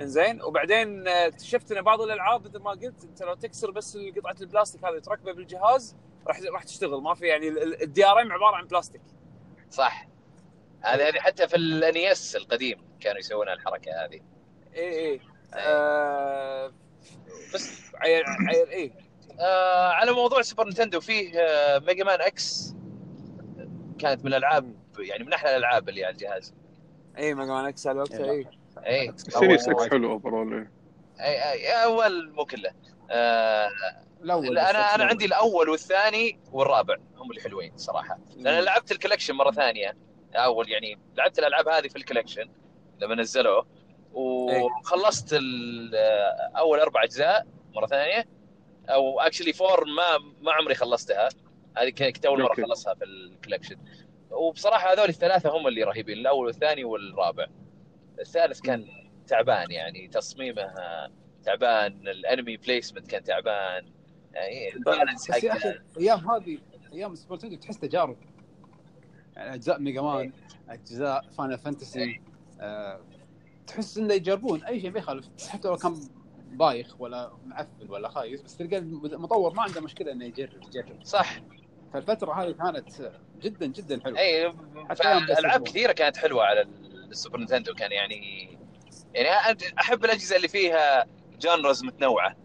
[0.00, 4.36] إنزين؟ وبعدين آه، اكتشفت إن بعض الألعاب مثل ما قلت أنت لو تكسر بس قطعة
[4.40, 7.02] البلاستيك هذه وتركبه بالجهاز راح راح تشتغل.
[7.02, 7.48] ما في يعني
[7.82, 9.02] ال DRM عبارة عن بلاستيك
[9.70, 10.08] صح.
[10.80, 14.20] هذه هذه حتى في ال NES القديم كانوا يسوون الحركة هذه.
[14.74, 15.20] اي أي.
[15.54, 16.72] آه
[17.54, 17.92] بس.
[17.94, 18.92] عيل عيل اي
[19.40, 22.74] آه على موضوع Super Nintendo فيه آه Mega Man X
[24.02, 26.54] كانت من الألعاب يعني من أحلى الألعاب اللي على الجهاز.
[27.18, 28.46] اي Mega Man X على وقتها اي
[28.86, 30.68] اي series X حلو overall
[31.20, 32.70] اي اي أول مو كله.
[33.10, 33.68] آه
[34.22, 35.08] الأول أنا أنا الأول.
[35.10, 39.96] عندي الأول والثاني والرابع هم اللي حلوين صراحة لأن أنا لعبت ال collection مرة ثانية.
[40.34, 42.48] أول يعني لعبت الألعاب هذه في ال collection
[43.00, 43.66] لما نزلوه
[44.12, 45.94] وخلصت ال-
[46.56, 48.24] أول أربع أجزاء مرة ثانية.
[48.88, 51.28] أو actually four ما ما عمري خلصتها.
[51.76, 52.52] هذه كانت أول مرة.
[52.52, 53.76] أخلصها في ال collection
[54.30, 57.46] وبصراحة هذول الثلاثة هم اللي رهيبين الأول والثاني والرابع.
[58.20, 58.86] الثالث كان
[59.26, 60.74] تعبان يعني تصميمه
[61.44, 63.92] تعبان ال enemy placement كان تعبان.
[64.32, 66.58] يعني ال balance بس يا أخي الأيام هذه
[66.92, 68.16] أيام Nintendo تحس تجارب.
[69.36, 70.32] يعني أجزاء Mega Man
[70.68, 72.20] أجزاء Final Fantasy
[72.60, 73.00] آه
[73.66, 76.00] تحس انه يجربون أي شيء ما يخالف حتى لو كان
[76.52, 81.04] بايخ ولا معفن ولا خايس بس تلقى المطور ما عنده مشكلة إنه يجرب يجرب.
[81.04, 81.40] صح.
[81.92, 84.18] فالفترة هذه كانت جدا جدا حلوة.
[84.18, 84.54] أي
[85.38, 86.68] العاب كثيرة كانت حلوة على
[87.10, 88.58] ال Super Nintendo كان يعني
[89.14, 91.06] يعني أحب الأجهزة اللي فيها
[91.40, 92.36] genres متنوعة.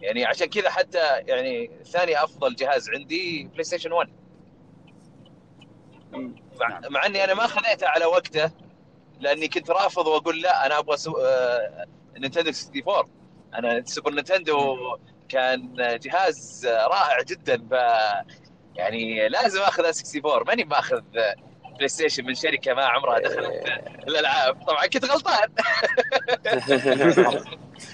[0.00, 4.08] يعني عشان كذا حتى يعني ثاني أفضل جهاز عندي PlayStation 1
[6.60, 8.50] مع, مع إني أنا ما خذيته على وقته
[9.20, 11.16] لأني كنت رافض وأقول لا أنا أبغى سو...
[11.16, 11.86] آه...
[12.18, 13.10] Nintendo 64
[13.54, 14.76] أنا ال Super Nintendo
[15.28, 17.74] كان جهاز رائع جدا ف
[18.76, 21.00] يعني لازم آخذ 64 ماني باخذ
[21.76, 23.64] PlayStation من شركة ما عمرها دخلت
[24.08, 24.62] الألعاب.
[24.66, 25.48] طبعا كنت غلطان.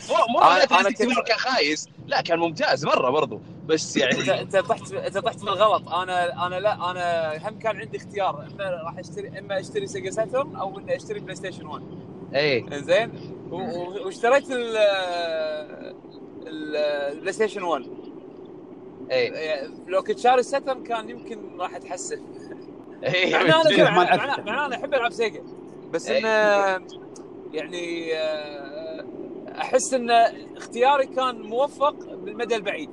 [0.08, 1.88] مو مو أنا- معناته أنا 64 كنت- كان خايس.
[2.06, 3.40] لا كان ممتاز مرة برضو.
[3.66, 8.46] بس يعني انت طحت انت طحت بالغلط أنا أنا لا أنا هم كان عندي اختيار.
[8.52, 11.82] إما راح اشتري إما أشتري Sega Saturn أو إني أشتري PlayStation 1
[12.34, 13.12] اي زين
[13.50, 14.76] واشتريت ال-
[16.46, 17.86] ال PlayStation 1
[19.12, 22.22] اي يعني لو كنت شاري Saturn كان يمكن راح أتحسف.
[23.04, 24.20] اي مع إن أنا ما مع لعبت.
[24.20, 25.42] إن- مع إن أنا أحب ألعب Sega
[25.92, 26.18] بس إيه.
[26.18, 26.86] إنه
[27.52, 29.04] يعني آه،
[29.60, 30.10] أحس إن
[30.56, 32.90] اختياري كان موفق بالمدى البعيد.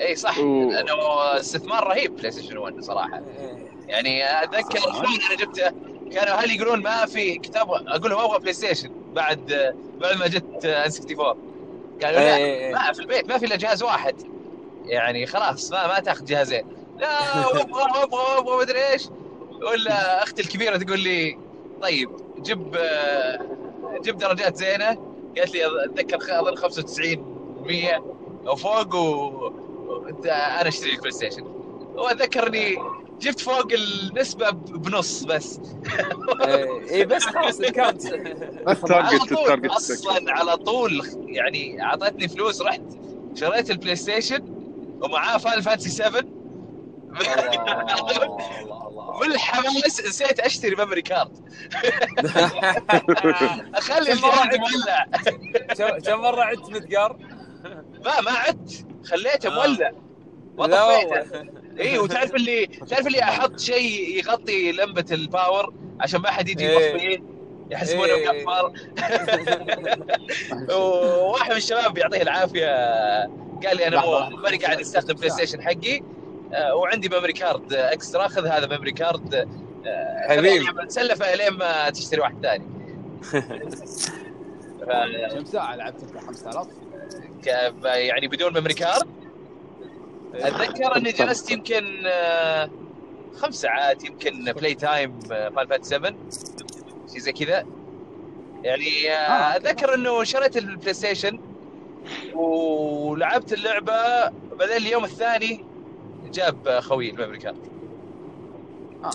[0.00, 0.38] اي صح.
[0.38, 0.94] لأنه
[1.40, 3.18] استثمار رهيب PlayStation 1 صراحة.
[3.18, 3.66] إيه.
[3.88, 5.70] يعني أتذكر أنا جبته
[6.12, 11.36] كانوا أهلي يقولون ما في كتاب أقول لهم أبغى PlayStation بعد بعد ما جت N64
[12.02, 12.72] قالوا لا إيه.
[12.72, 14.14] ما في البيت ما في إلا جهاز واحد.
[14.84, 16.66] يعني خلاص ما ما تاخذ جهازين.
[16.98, 19.08] لا وابغى وابغى وابغى مدري إيش.
[19.70, 21.38] ولا أختي الكبيرة تقول لي
[21.82, 23.40] طيب جيب آه،
[24.02, 24.98] جيب درجات زينة.
[25.38, 28.04] قالت لي أتذكر أظن 95 100
[28.46, 29.46] أو فوق و...
[30.24, 31.44] أنا أشتري لك PlayStation.
[31.94, 32.76] وأتذكر إني
[33.20, 35.60] جبت فوق النسبة بنص بس.
[36.40, 38.12] اي إيه، بس خلاص ال count بس
[38.76, 42.80] ال target- على طول ال target أصلا على طول يعني أعطتني فلوس رحت
[43.34, 44.42] شريت ال PlayStation
[45.02, 46.30] ومعاه Final Fantasy 7 الله
[48.62, 49.20] الله الله.
[49.20, 51.38] بالحماس نسيت أشتري memory card
[53.74, 55.06] أخلي الجهاز عدت؟ مولع
[55.98, 57.16] كم- مرة عدت متقار؟
[58.04, 58.86] ما ما عدت.
[59.06, 59.66] خليته آه.
[59.66, 59.92] مولع
[60.58, 61.65] ما لا طفيته والله.
[61.80, 66.68] اي وتعرف اللي تعرف اللي أحط شيء يغطي لمبة ال power عشان ما حد يجي
[66.68, 66.90] إيه.
[66.94, 67.22] يطفيه
[67.70, 68.44] يحسبونه إيه.
[68.44, 68.72] مقفل
[70.74, 72.66] وواحد من الشباب يعطيه العافية.
[73.66, 74.28] قال لي أنا.
[74.28, 76.00] ماني قاعد أستخدم PlayStation حقي.
[76.54, 80.66] آه، وعندي memory card extra خذ هذا memory card آه، حبيبي.
[80.86, 82.66] نسلفه لين ما تشتري واحد ثاني.
[85.34, 86.66] كم ساعه لعبت أنت 5000
[87.44, 89.08] ك- يعني بدون memory card
[90.34, 92.70] أتذكر أني جلست يمكن آه،
[93.36, 96.14] خمس ساعات يمكن play time Final Fantasy 7
[97.12, 97.66] شيء زي كذا.
[98.62, 99.56] يعني آه، آه،.
[99.56, 101.40] أتذكر إنه شريت ال PlayStation
[102.34, 105.64] ولعبت اللعبة بعدين اليوم الثاني
[106.32, 107.66] جاب خوي ال memory card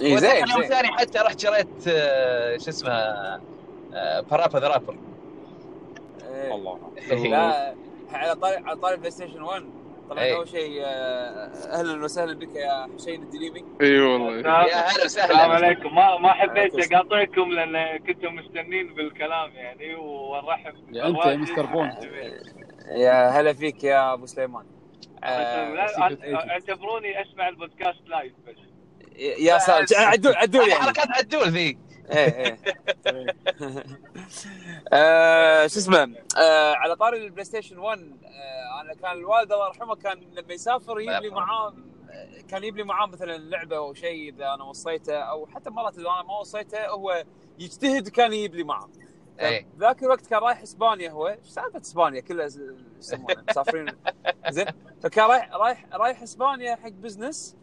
[0.02, 1.84] اي وأتذكر زين اليوم الثاني حتى رحت شريت
[2.64, 2.92] شو اسمه
[4.22, 4.96] بارابا ذا رابر
[6.32, 6.56] إيه.
[6.56, 6.80] الله.
[7.12, 7.76] لا
[8.14, 9.81] على طاري على طاري PlayStation 1
[10.12, 10.36] طبعا إيه.
[10.36, 14.36] اول شيء آه، أهلا وسهلا بك يا حسين الدليمي إي والله.
[14.38, 15.96] يا هلا السلام وسهلا عليكم.
[15.96, 21.94] ما ما حبيت أقاطعكم لأن كنتم مستنين بالكلام يعني ونرحب يا أنت يا مستر بوند.
[22.92, 24.66] يا هلا فيك يا أبو سليمان.
[25.24, 25.90] آه،.
[26.50, 28.56] اعتبروني أسمع البودكاست live بس.
[29.40, 29.86] يا سلام.
[29.92, 30.82] عدول عدول يعني.
[30.82, 31.78] حركات عدول ذي
[32.12, 32.58] إيه إيه.
[34.94, 39.96] آه، شو اسمه آه، على طاري البلاي ستيشن 1 آه، أنا كان الوالد الله يرحمه
[39.96, 41.74] كان لما يسافر يجيب لي معاه
[42.48, 46.10] كان يجيب لي معاه مثلا لعبة أو شيء إذا أنا وصيته أو حتى مرات إذا
[46.10, 47.24] أنا ما وصيته هو
[47.60, 48.90] يجتهد كان يجيب لي معاه
[49.40, 51.28] اي ذاك الوقت كان رايح إسبانيا هو.
[51.28, 52.48] إيش سالفة إسبانيا؟ كلها
[53.50, 53.86] مسافرين.
[54.50, 54.66] زين.
[55.04, 57.56] فكان رايح رايح رايح إسبانيا حق business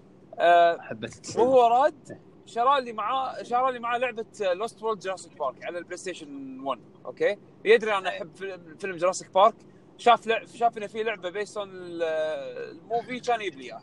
[0.81, 1.37] حبيت.
[1.37, 2.19] وهو راد.
[2.49, 6.81] شرى لي معاه شرى لي معاه لعبة Lost World Jurassic Park على البلاي ستيشن 1
[7.07, 9.55] أوكي يدري أنا أحب فيلم- Jurassic Park
[9.99, 13.83] شاف لعب شاف إنه في لعبة based on ال movie كان يجيب لي إياها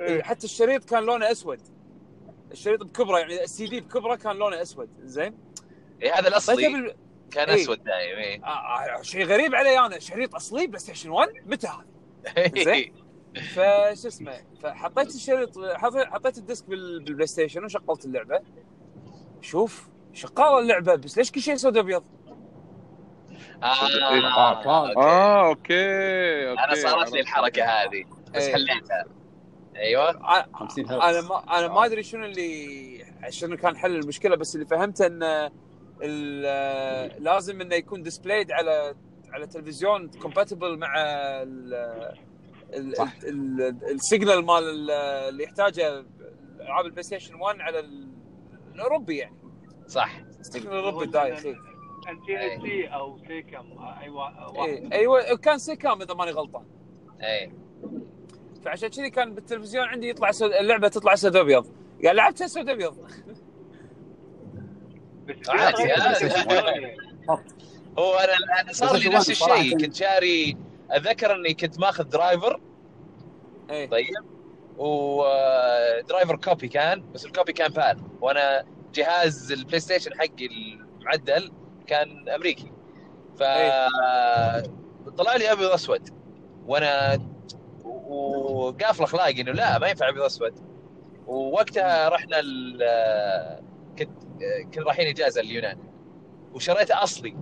[0.00, 0.22] إيه.
[0.22, 1.60] حتى الشريط كان لونه أسود
[2.52, 5.38] الشريط بكبره يعني السي دي بكبره كان لونه أسود زين
[6.02, 6.96] إيه، هذا طيب الأصلي بال-
[7.30, 7.62] كان إيه.
[7.62, 8.44] أسود دايم إيه.
[8.44, 11.84] آه، آه، شيء غريب علي أنا شريط أصلي بلاي ستيشن 1 متى هذا؟
[12.64, 12.94] زين.
[13.54, 18.40] فشو اسمه فحطيت الشريط حطيت حطيت ال disc بال- بالبلاي ستيشن وشغلت اللعبة
[19.40, 22.04] شوف شغاله اللعبة بس ليش كل شيء سود أبيض؟
[23.62, 24.98] آه، آه، أوكي.
[25.00, 27.20] آه أوكي أوكي أنا صارت لي.
[27.20, 28.52] الحركة هذه بس إيه.
[28.52, 29.04] حليتها
[29.76, 34.36] أيوه أنا 50 أنا هرتز ما أنا ما أدري شنو اللي شنو كان حل المشكلة
[34.36, 35.50] بس اللي فهمته إن
[36.02, 38.94] ال- لازم إنه يكون displayed على
[39.32, 40.94] على تلفزيون compatible مع
[42.74, 44.90] ال signal مال ال-
[45.28, 46.04] اللي يحتاجه
[46.60, 48.08] ألعاب البلاي ستيشن 1 على ال-
[48.74, 49.36] الأوروبي يعني.
[49.88, 50.20] صح.
[50.40, 51.54] ال signal الأوروبي دايخ إيه.
[51.54, 54.16] SC أو SECAM أيوه
[54.58, 54.68] واحد.
[54.68, 54.92] إيه.
[54.92, 56.64] أيوه كان SECAM إذا ماني غلطان.
[57.22, 57.52] اي
[58.64, 60.52] فعشان كذي كان بالتلفزيون عندي يطلع سود...
[60.52, 61.66] اللعبة تطلع سود ابيض
[62.00, 62.96] يعني لعبتها سود ابيض
[65.28, 66.96] بس عادي، عادي.
[67.98, 69.78] هو أنا أنا صار لي نفس الشيء.
[69.78, 70.56] كنت شاري
[70.90, 72.60] اتذكر إني كنت ماخذ Driver
[73.70, 73.88] إيه.
[73.90, 74.06] طيب.
[74.78, 81.52] و Driver copy كان بس ال copy كان PAL وأنا جهاز البلاي ستيشن حقي المعدل
[81.86, 82.72] كان أمريكي.
[83.36, 83.42] ف
[85.18, 86.08] طلع لي أبيض اسود
[86.66, 87.20] وأنا
[87.84, 90.54] وقافل أخلاقي إنه لا ما ينفع أبيض اسود
[91.26, 93.60] ووقتها رحنا ال-
[93.98, 94.10] كنت
[94.74, 95.78] كنا رايحين إجازة اليونان.
[96.54, 97.36] وشريته أصلي.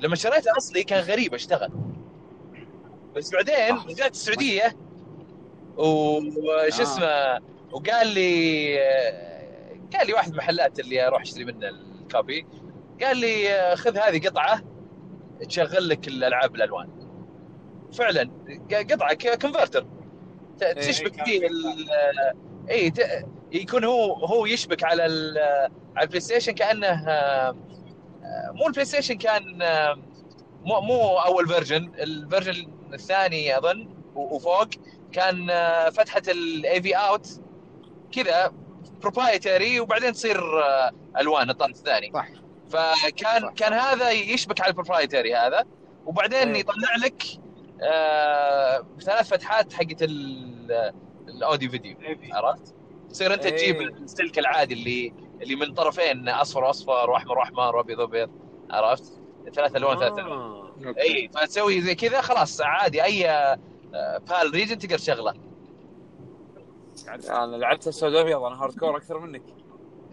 [0.00, 1.72] لما شريته أصلي كان غريب أشتغل.
[3.16, 4.76] بس بعدين رجعت السعودية
[5.76, 6.82] وش آه.
[6.82, 7.40] اسمه
[7.72, 8.78] وقال لي
[9.96, 12.46] قال لي واحد محلات اللي أروح أشتري منه الكوبي
[13.02, 14.62] قال لي خذ هذه قطعة
[15.48, 16.88] تشغل لك الألعاب الألوان.
[17.92, 18.30] فعلا
[18.72, 19.86] قطعة converter
[20.76, 21.48] تشبك فيه
[22.70, 22.92] اي
[23.52, 25.02] يكون هو هو يشبك على
[25.96, 27.56] على البلاي ستيشن كأنه آه،
[28.52, 29.94] مو البلاي ستيشن كان آه،
[30.64, 34.68] مو مو أول version ال version الثاني أظن وفوق
[35.12, 37.40] كان آه، فتحة ال AV out
[38.12, 38.52] كذا
[39.02, 42.28] proprietary وبعدين تصير آه، ألوان الطرف الثاني صح.
[42.70, 43.52] فكان صح.
[43.56, 45.64] كان هذا يشبك على ال proprietary هذا
[46.06, 46.60] وبعدين إيه.
[46.60, 47.22] يطلع لك
[47.82, 50.92] آه، ثلاث فتحات حقت ال-
[51.28, 51.96] ال audio video
[52.32, 52.74] عرفت؟
[53.10, 53.56] تصير انت إيه.
[53.56, 58.30] تجيب السلك العادي اللي اللي من طرفين أصفر واصفر وأحمر وأحمر وأبيض وأبيض
[58.70, 59.20] عرفت؟
[59.54, 60.61] ثلاث ألوان ثلاث ألوان آه.
[60.86, 63.02] أي فتسوي زي كذا خلاص عادي.
[63.04, 63.58] أي آه،
[64.18, 65.34] بال region تقدر تشغله.
[67.30, 69.42] أنا لعبتها سود ابيض أنا hardcore أكثر منك.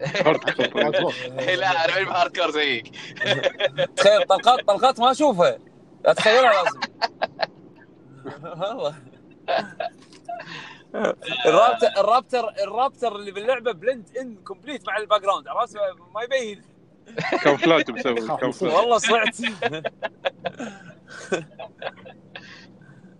[1.58, 2.96] لا أنا ماني hardcore زيك.
[3.96, 5.58] تخيل طلقات طلقات ما أشوفها.
[6.06, 6.80] اتخيلها لازم.
[8.60, 8.94] والله.
[11.46, 15.48] ال raptor ال raptor ال raptor اللي باللعبة blend in complete مع ال background.
[15.48, 15.76] عرفت؟
[16.14, 16.62] ما يبين.
[17.44, 18.20] camouflage مسوي
[18.76, 19.36] والله صعت.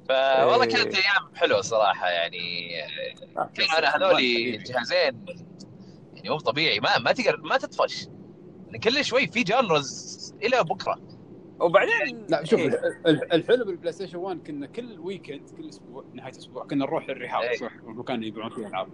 [0.09, 0.69] فوالله إيه.
[0.71, 2.71] كانت أيام حلوة صراحة يعني.
[3.55, 4.23] كان أنا هذول
[4.63, 5.25] جهازين.
[6.15, 6.81] يعني مو طبيعي.
[6.81, 8.07] ما ما تقدر ما تطفش.
[8.67, 11.01] يعني كل شوي في genres إلى بكرة.
[11.61, 12.67] وبعدين لا شوف إيه.
[12.69, 17.09] ال- ال- الحلو بالبلاي ستيشن 1 كنا كل weekend كل أسبوع نهاية أسبوع كنا نروح
[17.09, 17.43] الرحاب.
[17.43, 17.57] إيه.
[17.59, 17.73] صح.
[17.89, 18.89] المكان اللي يبيعون فيه العاب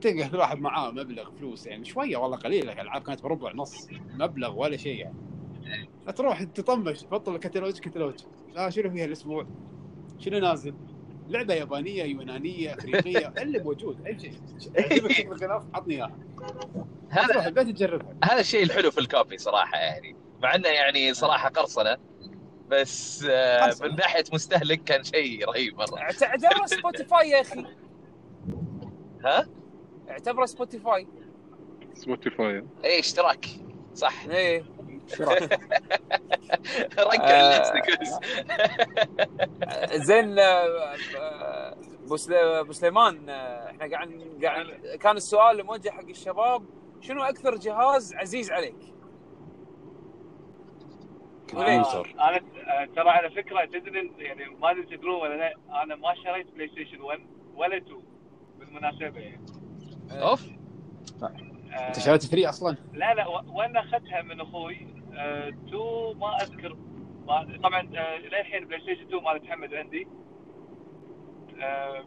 [0.00, 4.58] تلقى كل واحد معاه مبلغ فلوس يعني شوية والله قليله الألعاب كانت بربع نص مبلغ
[4.58, 5.14] ولا شيء يعني.
[6.16, 8.14] تروح تطمش تبطل كتالوج كتالوج
[8.54, 9.46] لا شنو فيها الأسبوع؟
[10.18, 10.74] شنو نازل؟
[11.28, 14.32] لعبة يابانية يونانية أفريقية اللي موجود أي شيء.
[15.32, 16.16] الغلاف عطني إياها.
[17.08, 18.16] هذا البيت تجربها.
[18.24, 20.16] هذا الشيء الحلو في ال copy صراحة يعني.
[20.42, 21.96] مع إنه يعني صراحة قرصنة
[22.68, 23.74] بس آه،.
[23.82, 25.98] من ناحية مستهلك كان شيء رهيب مرة.
[25.98, 27.64] اعت- اعتبره Spotify يا أخي.
[29.24, 29.46] ها؟
[30.10, 31.06] اعتبره Spotify
[31.94, 33.46] Spotify اي اشتراك.
[33.94, 34.24] صح.
[34.24, 34.64] إيه.
[36.98, 37.56] رجع آه.
[37.56, 38.18] لنفسك بس
[40.06, 41.76] زين آه، آه،
[42.60, 44.66] أبو سليمان آه، إحنا قاعد قاعد
[45.00, 46.64] كان السؤال موجه حق الشباب
[47.00, 48.76] شنو أكثر جهاز عزيز عليك؟
[51.54, 56.14] آه، أنا آه، ترى على فكرة تدري يعني ما أدري تدرون ولا لا أنا ما
[56.24, 57.20] شريت بلاي ستيشن 1
[57.54, 58.02] ولا 2
[58.58, 59.57] بالمناسبة يعني.
[60.10, 60.46] أوف.
[61.22, 64.86] آه، أنت شريت 3 أصلا؟ لا لا وأنا أخذتها من أخوي.
[65.12, 66.76] 2 ما أذكر.
[67.26, 70.06] ما طبعا آه، للحين بلاي ستيشن 2 مال محمد عندي.
[71.62, 72.04] آه،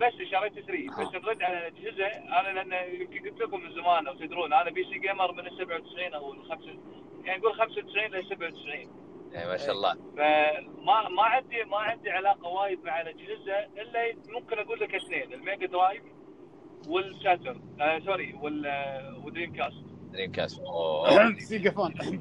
[0.00, 4.14] بس شريت 3 بس نرد على الاجهزه أنا لأن يمكن قلت لكم من زمان أو
[4.14, 6.64] تدرون أنا PC gamer من ال 97 أو ال 5
[7.24, 9.94] يعني نقول 95 ل 97 إيه، ما شاء الله.
[9.94, 15.39] فما ما عندي ما عندي علاقة وايد مع الأجهزة إلا ممكن أقول لك اثنين ال
[15.39, 16.02] Mega Drive
[16.88, 21.38] وال Saturn آه sorry وال آه، وال Dreamcast Dreamcast أوه.
[21.38, 21.94] Sega fan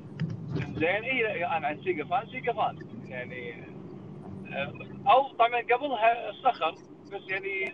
[0.80, 3.64] زين إي أنا عن Sega fan Sega fan يعني
[4.54, 4.74] آه،
[5.08, 6.72] أو طبعا قبلها الصخر
[7.12, 7.74] بس يعني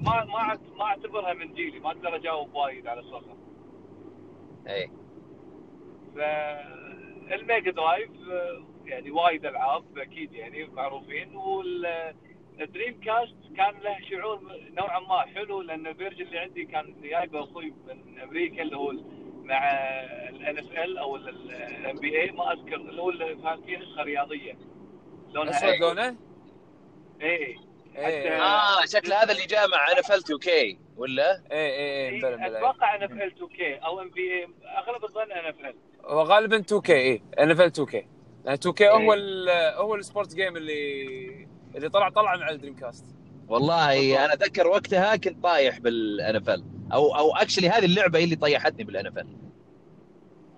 [0.00, 3.36] ما ما أعت- ما أعتبرها من جيلي ما أقدر أجاوب وايد على الصخر
[4.68, 4.90] إي.
[6.16, 11.36] فال Mega Drive آه، يعني وايد ألعاب أكيد يعني معروفين
[12.60, 14.40] وال Dreamcast كان له شعور
[14.78, 18.92] نوعا ما حلو لأن ال version اللي عندي كان جايبه أخوي من أمريكا اللي هو
[19.42, 19.70] مع
[20.28, 24.58] ال NFL أو ال NBA ما أذكر اللي هو اللي كان فيه نسخة رياضية.
[25.34, 26.16] لونها اسود لونه؟
[27.22, 27.56] اي
[27.96, 28.42] إيه.
[28.42, 32.94] آه شكل هذا اللي جاء مع NFL 2K ولا؟ إيه إيه إيه black black أتوقع
[32.94, 36.22] ان اف ال 2 كي أو ام بي اي أغلب الظن ان اف ال هو
[36.22, 38.06] غالبا 2 كي إيه ان اف ال 2 كي
[38.44, 38.90] لأن 2 كي إيه.
[38.96, 43.04] هو ال هو ال sport game اللي اللي طلع طلع مع ال Dreamcast
[43.48, 48.36] والله أنا أتذكر وقتها كنت طايح بال NFL أو أو actually هذه اللعبة هي اللي
[48.36, 49.26] طيحتني بال NFL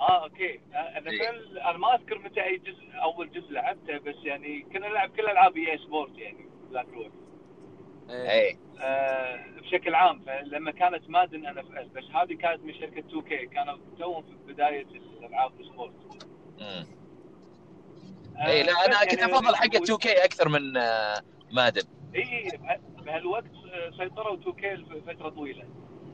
[0.00, 1.18] آه أوكي أنا إيه.
[1.18, 5.22] فعل أنا ما أذكر متى اي جزء أول جزء لعبته بس يعني كنا نلعب كل
[5.22, 7.12] ألعاب EA Sports يعني ذاك الوقت
[8.10, 13.76] اي آه بشكل عام فلما كانت Madden NFL بس هذه كانت من شركة 2K كانوا
[13.98, 15.92] توهم في بداية الألعاب ال sport.
[16.60, 16.84] آه
[18.46, 21.20] اي لا أنا بس كنت يعني أفضل حق 2 كي أكثر من آه،
[21.52, 21.82] Madden
[22.14, 22.48] اي
[23.04, 25.64] بهالوقت آه، سيطروا 2K لفتره طويلة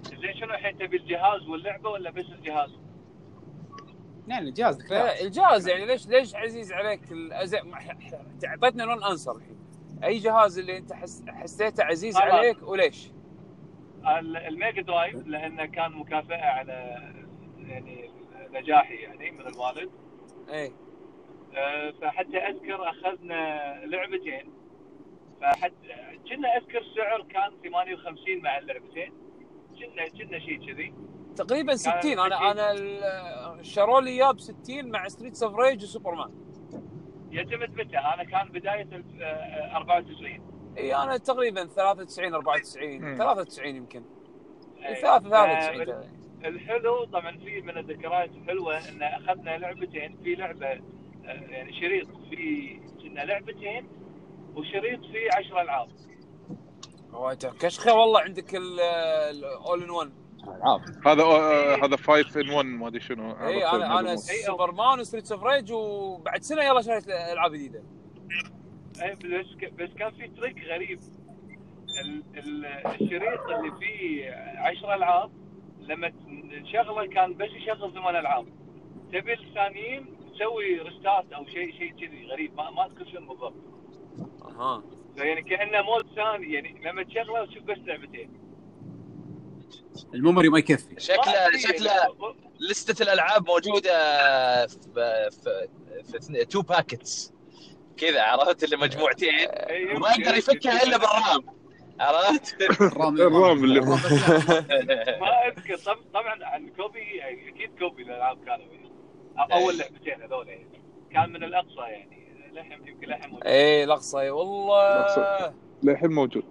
[0.09, 2.70] زين شنو الحين تبي الجهاز واللعبة ولا بس الجهاز؟
[4.28, 9.59] يعني الجهاز ذكريات الجهاز يعني ليش ليش عزيز عليك الأز- اعطيتنا long answer الحين
[10.04, 11.24] أي جهاز اللي أنت حس...
[11.28, 12.33] حسيته عزيز خلاص.
[12.35, 13.11] عليك وليش؟
[14.18, 16.72] ال- ال Mega Drive لأنه كان مكافأة على
[17.59, 18.11] يعني
[18.50, 19.90] نجاحي يعني من الوالد
[20.48, 20.72] إيه آه،
[22.02, 24.52] فحتى أذكر أخذنا لعبتين.
[25.40, 25.74] فحتى
[26.28, 29.12] كنا أذكر السعر كان 58 مع اللعبتين.
[29.78, 30.94] كنا كنا شيء كذي.
[31.36, 36.30] تقريبا 60 أنا أنا شروا لي اياه ب 60 مع Streets of Rage و Superman.
[37.30, 40.42] يعتمد متى؟ أنا كان بداية ال- آه، 94
[40.78, 43.16] إي أنا تقريبا 93 94 مم.
[43.18, 44.02] 93 يمكن.
[44.86, 44.94] أي.
[44.94, 46.04] 93 آه،.
[46.44, 50.16] الحلو طبعا في من الذكريات الحلوة إن أخذنا لعبتين.
[50.24, 50.80] في لعبة آه،
[51.32, 53.88] يعني شريط في كنا لعبتين
[54.54, 55.88] وشريط فيه 10 ألعاب.
[57.10, 60.10] هو أنت كشخه والله عندك ال all in 1
[60.44, 60.80] ألعاب.
[61.06, 61.24] هذا
[61.84, 63.32] هذا 5 in 1 ما أدري شنو.
[63.46, 67.82] إي أنا أنا سوبرمان و Streets of Rage وبعد سنة يلا شريت ألعاب جديدة.
[69.02, 69.46] أي بس
[69.78, 71.00] بس كان في trick غريب.
[72.04, 75.30] ال- ال- الشريط اللي فيه 10 ألعاب
[75.80, 76.12] لما
[76.50, 78.46] نشغله كان بس يشغل ثمان ألعاب.
[79.12, 80.07] تبي الثانيين
[80.41, 82.55] تسوي restart أو شيء شيء كذي غريب.
[82.57, 83.55] ما ما أذكر شنو بالضبط.
[84.45, 84.82] أها.
[85.16, 86.53] فيعني كأنه mode ثاني.
[86.55, 88.30] يعني لما تشغله تشوف بس لعبتين.
[90.14, 91.01] ال memory ما يكفي.
[91.01, 92.12] شكله شكله يعني.
[92.70, 93.91] لستة الألعاب موجودة
[94.66, 94.78] في
[95.30, 95.68] في
[96.20, 97.32] في two packets
[97.97, 99.34] كذا عرفت؟ اللي مجموعتين.
[99.34, 101.61] إيه، وما يقدر يفكها إلا بال RAM.
[102.01, 103.80] عرفت؟ ال RAM ال RAM اللي-
[105.20, 105.76] ما أذكر.
[105.86, 108.89] طب- طبعا عن copy أكيد copy الألعاب كانوا يعني
[109.53, 110.66] اول لعبتين هذول يعني.
[111.12, 112.20] كان من الأقصى يعني.
[112.53, 113.47] للحين يمكن للحين موجود.
[113.47, 115.55] اي الأقصى اي والله.
[115.82, 116.45] للحين موجود.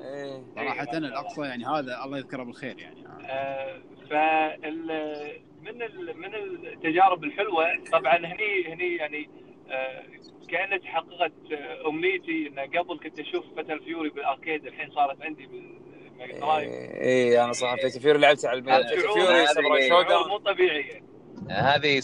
[0.00, 0.42] إيه.
[0.56, 3.04] صراحة الأقصى يعني هذا الله يذكره بالخير يعني.
[3.30, 3.78] آه،
[4.10, 4.86] فال
[5.62, 9.30] من ال- من التجارب الحلوة طبعا هني هني يعني
[9.70, 10.02] آه،
[10.48, 12.46] كانها تحققت آه، أمنيتي.
[12.46, 16.70] إن قبل كنت أشوف Fatal Fury بال arcade الحين صارت عندي بال Mega Drive
[17.00, 19.14] اي أنا صراحة Fury لعبت على شعور-
[19.80, 21.09] Fury مو طبيعي يعني.
[21.48, 22.00] هذه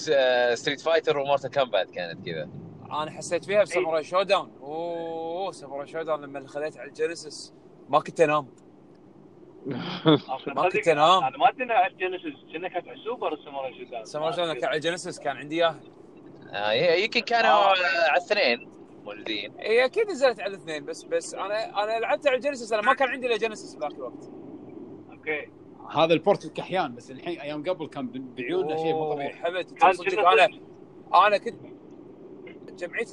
[0.55, 2.49] Street Fighter و Mortal Kombat كانت كذا.
[2.91, 4.53] أنا حسيت فيها ب Samurai Shodown.
[4.61, 7.55] أوه Samurai Shodown لما خذيت على ال Genesis
[7.89, 8.47] ما كنت أنام.
[10.47, 11.25] ما كنت أنام.
[11.25, 14.05] أنا ما ادري على ال Genesis كنا كانت على ال Super ال Samurai Shodown.
[14.05, 15.81] Samurai Shodown كان على ال Genesis كان عندي اياها
[16.53, 17.75] آه يمكن كانوا آه.
[18.11, 18.69] على الاثنين
[19.05, 19.55] موجودين.
[19.59, 22.95] اي أكيد نزلت على الاثنين بس بس أنا أنا لعبت على ال Genesis أنا ما
[22.95, 24.31] كان عندي إلا Genesis بذاك الوقت.
[25.13, 25.49] أوكي.
[25.91, 28.07] هذا ال port الكحيان بس الحين أيام قبل كان
[28.37, 29.35] بعيوننا شيء مو طبيعي.
[29.35, 30.49] حمد صدق أنا
[31.27, 31.55] أنا كنت
[32.79, 33.07] جمعية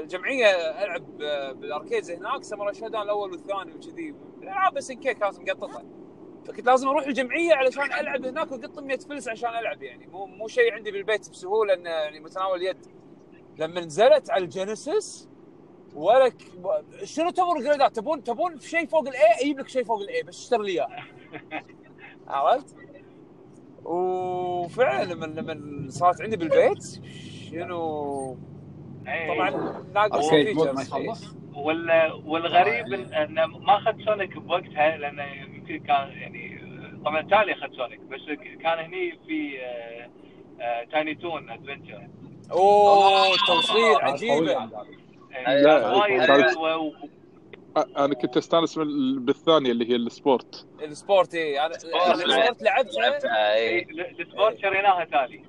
[0.00, 0.46] الجمعية
[0.84, 1.16] ألعب
[1.60, 4.14] بال arcades هناك Samurai Shodown الأول والثاني وكذي.
[4.42, 5.84] العاب SNK كانت مقططة.
[6.46, 10.06] فكنت لازم أروح الجمعية علشان ألعب هناك واقط 100 فلس عشان ألعب يعني.
[10.06, 12.86] مو مو شيء عندي بالبيت بسهولة إنه يعني متناول اليد
[13.58, 15.28] لما نزلت على ال Genesis
[15.94, 16.42] ولك
[17.04, 20.11] شنو تبون grade ات تبون تبون شيء فوق ال A أجيب لك شيء فوق ال
[20.11, 21.04] A بس اشتري لي إياه.
[22.28, 22.76] عرفت؟
[23.84, 27.00] وفعلا لما لما صارت عندي بالبيت
[27.50, 28.36] شنو؟
[29.08, 29.34] إيه.
[29.34, 29.50] طبعا
[29.94, 31.36] ناقص features يخلص.
[31.54, 36.60] وال والغريب آه، إن- انه ما أخذ Sonic بوقتها لأنه يمكن كان يعني
[37.04, 38.20] طبعا تالي أخذ Sonic بس
[38.62, 40.08] كان هني في آه،
[40.60, 42.08] آه، Tiny Toon Adventures.
[42.52, 44.70] أوه توصيل عجيبة.
[45.46, 46.20] لا، وايد
[47.76, 48.78] أنا كنت أستانس
[49.18, 50.66] بالثانية اللي هي ال Sports.
[50.82, 55.42] ال Sports اي أنا ال Sports لعبتها لعبتها إيه، اي ال- ال Sports شريناها تالي.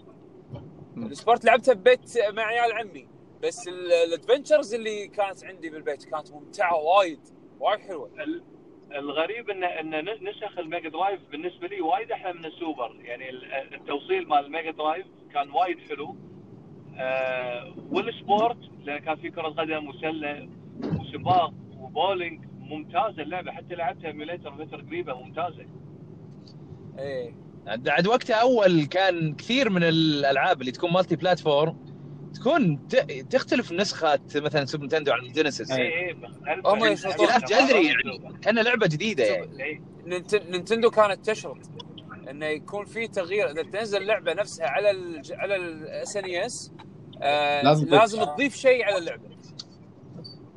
[0.97, 3.07] ال sports لعبتها ببيت مع عيال عمي
[3.43, 7.19] بس ال- ال adventures اللي كانت عندي بالبيت كانت ممتعة وايد
[7.59, 8.09] وايد حلوة.
[8.23, 8.43] ال-
[8.95, 12.95] الغريب ان إن ن- نسخ الميجا درايف بالنسبة لي وايد أحلى من السوبر.
[13.01, 16.15] يعني ال- التوصيل مال الميجا درايف كان وايد حلو.
[16.99, 20.49] آه وال sports لأن كان في كرة قدم وسلة
[20.99, 21.53] وسباق.
[21.79, 25.65] وبولينج ممتازة اللعبة حتى لعبتها emulator فتره قريبة ممتازة.
[26.99, 27.33] إيه.
[27.87, 31.77] عاد وقتها أول كان كثير من الألعاب اللي تكون multi-platform
[32.33, 36.17] تكون ت- تختلف نسخه مثلا سوبر نتندو عن الجينيسيس اي اي.
[36.65, 36.85] هم
[37.49, 39.63] جذري يعني كأنها لعبة جديدة يعني.
[39.63, 39.81] إي.
[40.05, 41.57] نينت- نينتندو كانت تشرط
[42.29, 43.51] إنه يكون في تغيير.
[43.51, 46.71] إذا تنزل اللعبه نفسها على ال على ال SNES
[47.63, 47.99] لازم تضيف.
[47.99, 49.36] لازم تضيف شيء على اللعبة.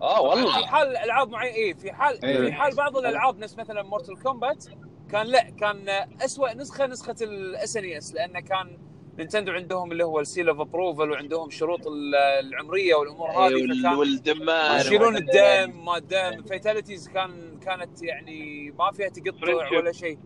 [0.02, 2.38] آه في والله حال ألعاب معينة اي في حال إيه.
[2.40, 4.64] في حال بعض الألعاب نفس مثلا مورتال كومبات
[5.10, 5.88] كان لا كان
[6.24, 8.78] اسوء نسخة نسخة ال SNES لأنه كان
[9.18, 13.62] نينتندو عندهم اللي هو ال seal of approval وعندهم شروط ال- العمرية والأمور هذه إيه،
[13.62, 19.76] وال- فكان والدمار يشيلون الدم ما الدم fatalities كان كانت يعني ما فيها تقطع.
[19.78, 20.18] ولا شيء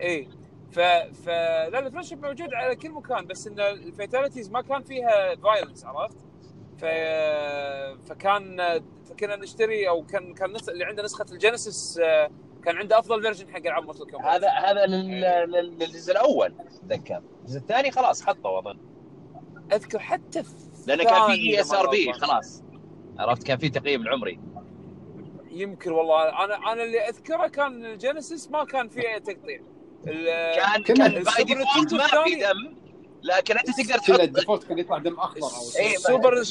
[0.00, 0.28] اي
[0.72, 0.80] ف
[1.24, 1.28] ف
[1.72, 5.84] لا ال friendship موجود على كل مكان بس إن ال fatalities ما كان فيها violence
[5.84, 6.16] عرفت؟
[6.78, 6.84] ف
[8.08, 8.56] فكان
[9.10, 12.00] فكنا نشتري أو كان كان نسخ اللي عنده نسخة الجينيسيس
[12.64, 15.20] كان عنده أفضل version حق ألعاب مورتال كومبات هذا هذا لل-
[15.50, 16.54] لل- للجزء الأول
[16.84, 17.22] أتذكر.
[17.42, 18.78] الجزء الثاني خلاص حطوا أظن.
[19.72, 20.50] أذكر حتى في
[20.86, 22.12] لأنه كان في إذا ESRB.
[22.12, 22.62] خلاص.
[23.18, 24.40] عرفت؟ كان في تقييم العمري
[25.50, 26.44] يمكن والله.
[26.44, 29.60] أنا أنا اللي أذكره كان الجينيسيس ما كان فيه أي تقطيع
[30.04, 32.83] كان كان by default ما في دم.
[33.24, 36.42] لكن أنت تقدر تحط ال default كان يطلع دم أخضر أو إيه، السوبر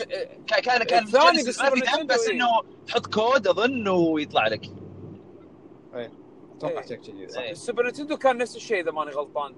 [0.47, 2.35] كان كان كان الثاني جلسة بالسوبر ما في دم بس إيه.
[2.35, 2.47] إنه
[2.87, 4.61] تحط كود أظن ويطلع لك.
[6.57, 6.87] أتوقع إيه.
[6.87, 7.27] شيء كذي.
[7.27, 7.41] صح.
[7.41, 7.51] إيه.
[7.51, 9.55] السوبر نينتندو كان نفس الشيء إذا ماني غلطان.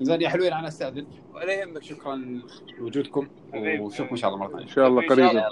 [0.00, 1.06] زين يا حلوين أنا أستأذن.
[1.34, 1.82] ولا يهمك.
[1.82, 2.42] شكرا
[2.78, 5.32] لوجودكم وشوفكم إن شاء الله مرة إن ثانية شاء الله إن شاء الله.
[5.32, 5.48] قريبا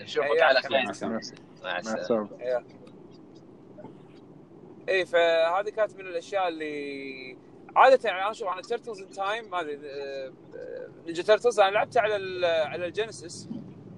[0.00, 0.82] نشوفك إيه، على خير.
[0.84, 1.20] مع السلامة.
[1.62, 2.28] مع مع السلامة.
[2.40, 2.64] إيه.
[4.88, 9.78] إيه فهذه كانت من الأشياء اللي عادة يعني أنا أشوف أنا Turtles in Time هذه
[11.06, 13.48] نينجا تيرتلز أنا لعبتها على ال على الجينيسيس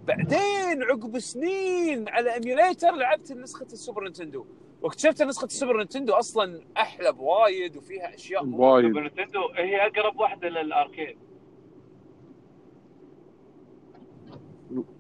[0.06, 4.46] بعدين عقب سنين على emulator لعبت نسخة السوبر نينتندو.
[4.82, 8.88] واكتشفت ان نسخة السوبر نينتندو أصلا أحلى بوايد وفيها أشياء وايد.
[8.88, 11.18] سوبر نتندو هي أقرب واحدة لل arcade.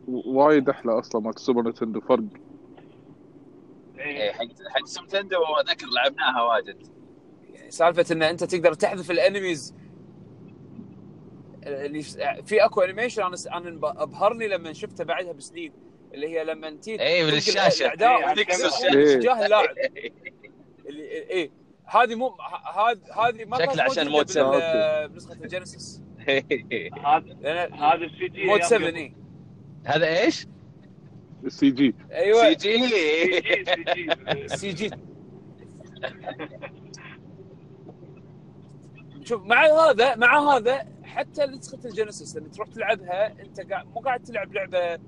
[0.08, 2.24] وايد أحلى أصلا مال السوبر نتندو فرق.
[3.98, 4.04] إيه.
[4.04, 6.91] إيه، حق حق سوبر نتندو أذكر لعبناها واجد.
[7.72, 9.74] سالفة إن أنت تقدر تحذف الأنميز.
[11.66, 12.02] اللي
[12.46, 15.72] في أكو انيميشن أنا أنا أبهرني لما شفته بعدها بسنين
[16.14, 17.82] اللي هي لما أنت اي من الشاشة.
[17.92, 19.68] الأعداء اتجاه اللاعب
[20.88, 21.50] اللي إيه
[21.86, 22.28] هذه مو
[22.74, 25.06] هذه هذه ما شكله كانت عشان مود بال- سبعة.
[25.06, 26.02] بنسخه الجينيسيس.
[27.08, 28.96] هذا السي جي مود أيام 7 قبل.
[28.96, 29.14] اي
[29.84, 30.46] هذا إيش؟
[31.44, 31.94] السي جي.
[32.12, 32.52] أيوه.
[32.52, 32.56] جي.
[32.58, 33.84] سي جي سي
[34.32, 34.56] جي.
[34.56, 34.90] سي جي.
[39.24, 44.22] شوف مع هذا مع هذا حتى نسخة الجينيسيس لما تروح تلعبها أنت قاعد مو قاعد
[44.22, 44.98] تلعب لعبة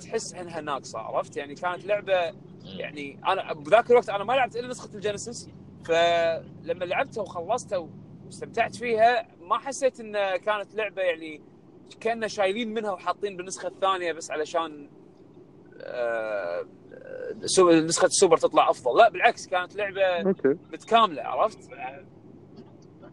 [0.00, 2.34] تحس إنها ناقصة عرفت؟ يعني كانت لعبة
[2.64, 5.48] يعني أنا بذاك الوقت أنا ما لعبت إلا نسخة الجينيسيس
[5.84, 7.88] فلما لعبتها وخلصتها
[8.26, 11.40] واستمتعت فيها ما حسيت إن كانت لعبة يعني
[12.02, 14.88] كنا شايلين منها وحاطين بالنسخة الثانية بس علشان
[15.82, 16.66] آه،
[17.44, 18.98] سو- نسخة السوبر تطلع أفضل.
[18.98, 20.22] لا بالعكس كانت لعبة
[20.72, 21.58] متكاملة عرفت؟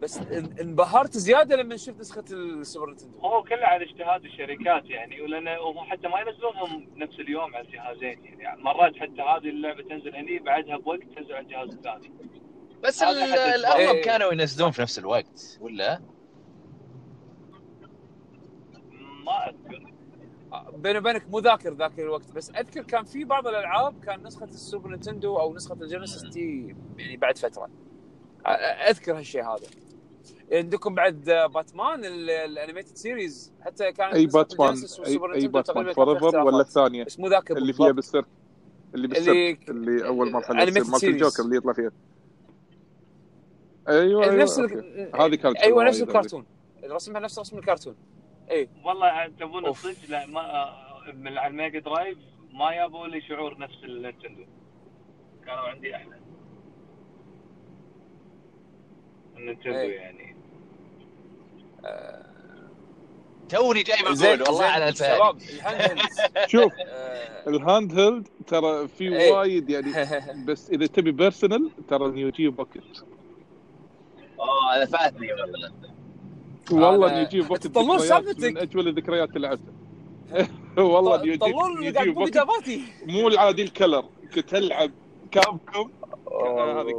[0.02, 3.18] بس إن- انبهرت زيادة لما شفت نسخة السوبر نتندو.
[3.18, 8.24] هو كله على اجتهاد الشركات يعني ولأن هم حتى ما ينزلونهم نفس اليوم على الجهازين
[8.40, 8.62] يعني.
[8.62, 12.12] مرات حتى هذه اللعبة تنزل هني بعدها بوقت تنزل على الجهاز الثاني.
[12.84, 14.02] بس الأغلب إيه.
[14.04, 16.00] كانوا ينزلون في نفس الوقت ولا؟
[19.24, 19.92] ما أذكر.
[20.76, 24.90] بيني وبينك مو ذاكر ذاك الوقت بس أذكر كان في بعض الألعاب كان نسخة السوبر
[24.90, 27.68] نينتندو أو نسخة الجينيسيس تي يعني بعد فترة.
[28.88, 29.66] أذكر هالشيء هذا.
[30.52, 31.24] عندكم بعد
[31.54, 34.74] باتمان ال- ال Animated Series حتى كانت أي باتمان
[35.06, 35.84] اي, أي باتمان.
[35.84, 36.60] كان فور ولا.
[36.60, 38.26] الثانية؟ بس مو ذاكر اللي فيها بالسيرك
[38.94, 41.04] اللي بالسيرك اللي اللي أول مرحلة مالت.
[41.04, 41.92] الجوكر اللي يطلع فيها.
[43.88, 44.74] أيوه أيوه نفس أوكي.
[44.74, 45.10] ال...
[45.20, 46.44] هذه كانت أيوه نفس الكرتون
[46.84, 47.96] رسمها نفس رسم الكرتون
[48.50, 49.66] اي والله تبون.
[49.66, 50.42] الصدق لا ما
[51.14, 52.18] من على الميجا درايف
[52.52, 54.44] ما جابوا لي شعور نفس النينتندو
[55.46, 56.14] كانوا عندي أحلى.
[59.36, 59.96] النينتندو إيه.
[60.00, 60.37] يعني.
[63.48, 66.20] توني جاي زين بقول والله على ال handhelds
[66.52, 69.32] شوف آه، ال handheld ترى في إيه.
[69.32, 69.92] وايد يعني
[70.46, 72.82] بس إذا تبي personal ترى نيو جيو بوكيت
[74.40, 75.72] اوه هذا فاتني والله.
[76.70, 78.44] والله أنا- نيو جيو بوكيت تطلون سالفتك.
[78.44, 79.74] من اجمل الذكريات اللي لعبتها
[80.84, 82.82] والله نيو جيو نيو قاعد إجاباتي.
[83.06, 84.04] مو العادي الكلر.
[84.34, 84.90] كنت ألعب
[85.30, 85.90] كابكم
[86.32, 86.92] هذه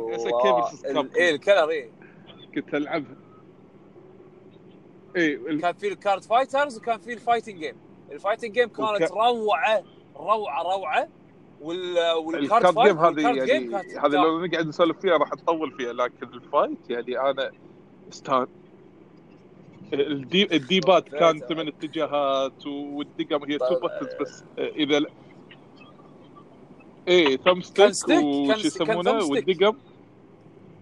[0.43, 1.09] كابكم.
[1.15, 1.89] إيه الكلر إيه.
[2.55, 3.15] كنت ألعبها.
[5.15, 7.75] اي كان في الكارد فايترز وكان في الفايتنج جيم.
[8.11, 9.83] الفايتنج جيم كانت وك- روعة
[10.15, 11.07] روعة روعة.
[11.61, 16.89] وال والكارد جيم هذه يعني هذه لو نقعد نسولف فيها راح نطول فيها لكن الفايت
[16.89, 17.51] يعني أنا
[18.11, 18.47] استان
[19.93, 25.01] الدي الديبات كان ثمان اتجاهات والدقم هي تو بتنز بس إذا
[27.07, 29.23] إيه ثم ستيك وش يسمونه.
[29.25, 29.77] والدقم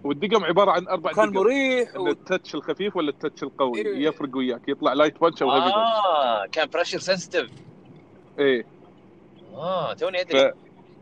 [0.07, 1.39] والدقم عبارة عن أربع كان دقم.
[1.43, 2.07] مريح و...
[2.07, 4.07] التتش الخفيف ولا التتش القوي؟ إيه.
[4.07, 7.49] يفرق وياك يطلع لايت بانش أو هيفي بانش آه كان بريشر سنسيتيف
[8.39, 8.65] إيه.
[9.53, 10.21] آه توني ف...
[10.21, 10.53] ادري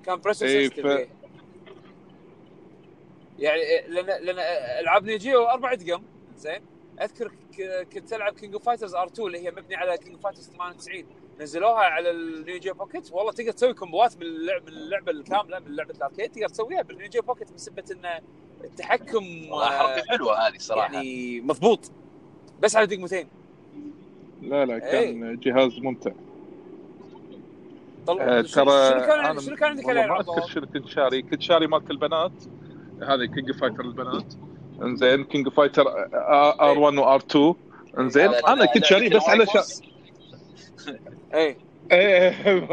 [0.06, 1.08] كان pressure إيه، system ف- إيه.
[3.40, 4.36] يعني إيه، لأن لأن
[4.80, 6.04] ألعاب نيو جيو أربع دقم
[6.38, 6.62] زين.
[7.02, 10.24] أذكر ك- كنت ألعب King of Fighters R 2 اللي هي مبنيه على King of
[10.24, 11.06] Fighters 98
[11.40, 15.76] نزلوها على النيو جيو بوكيت والله تقدر تسوي كومبوات من اللعبه من اللعبة الكاملة من
[15.76, 18.22] لعبة ال arcade تقدر تسويها بالنيو جيو بوكيت بسبة إن
[18.64, 21.92] التحكم والله آه، حركه حلوة هذه الصراحه يعني مضبوط.
[22.62, 23.28] بس على دقمتين.
[24.42, 26.12] لا لا كان جهاز ممتع.
[28.08, 28.20] طل...
[28.20, 31.22] آه، شنو ترى شنو كان شنو كان عندك ما أذكر؟ شنو كنت شاري.
[31.22, 32.32] كنت شاري مالت البنات.
[33.02, 34.34] هذه King Fighter البنات.
[34.82, 35.86] إنزين King Fighter
[36.62, 37.54] R 1 و R 2
[38.00, 39.62] إنزين أنا كنت شاريه بس علشان
[41.34, 41.58] اي
[41.92, 42.68] إيه.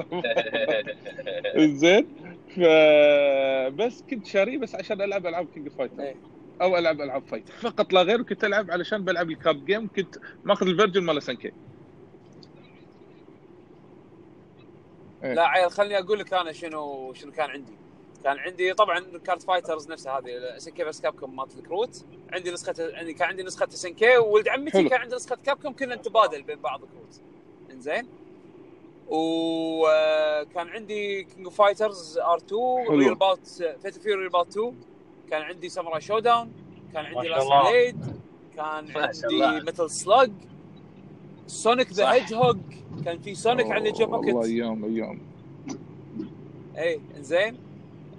[1.56, 2.08] انزين
[2.56, 2.60] ف
[3.74, 6.14] بس كنت شاريه بس عشان ألعب ألعاب King Fighter.
[6.62, 10.16] أو ألعب ألعاب fight فقط لا غير كنت ألعب علشان بلعب ال card game كنت
[10.44, 11.52] ماخذ ال version مال SNK
[15.24, 15.34] إيه.
[15.34, 17.78] لا عيل خليني أقول لك أنا شنو شنو كان عندي.
[18.24, 23.14] كان عندي طبعا Card Fighters نفسها هذه SNK vs Capcom مالت الكروت عندي نسخة عندي
[23.14, 24.88] كان عندي نسخة SNK وولد عمتي حلو.
[24.88, 27.20] كان عنده نسخة Capcom كنا نتبادل بين بعض الكروت
[27.70, 28.08] إنزين؟
[29.16, 32.98] وكان عندي King of Fighters R 2 حلو.
[32.98, 33.46] Real Bout
[33.82, 34.74] Fatal Fury Real Bout 2
[35.30, 36.52] كان عندي Samurai Shodown
[36.92, 37.48] كان عندي Last.
[37.70, 37.96] Blade
[38.56, 39.60] كان عندي.
[39.66, 40.30] Metal Slug
[41.46, 42.12] Sonic the.
[42.12, 42.58] Hedgehog
[43.04, 45.20] كان في سونيك على نيو جيو والله بوكيت أيام أيام
[46.78, 47.56] اي إنزين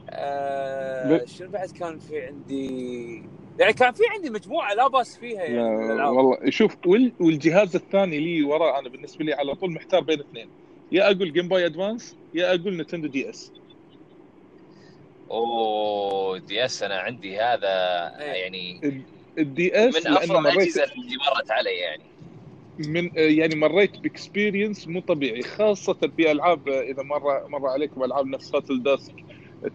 [0.10, 3.24] آه شنو بعد كان في عندي
[3.60, 8.20] يعني كان في عندي مجموعة لا بأس فيها يعني لا والله شوف وال- والجهاز الثاني
[8.20, 10.50] لي وراه أنا بالنسبة لي على طول محتار بين اثنين
[10.94, 13.52] يا أقول Game Boy Advance يا أقول Nintendo DS
[15.32, 17.68] أوه دي اس أنا عندي هذا
[18.20, 18.34] إيه.
[18.44, 18.94] يعني
[19.38, 22.04] الدي اس من أفضل الأجهزة اللي مرت علي يعني
[22.80, 28.56] من يعني مريت بإكسبيرينس مو طبيعي خاصة في العاب إذا مر مر عليكم ألعاب نفس
[28.56, 29.14] هاتل داسك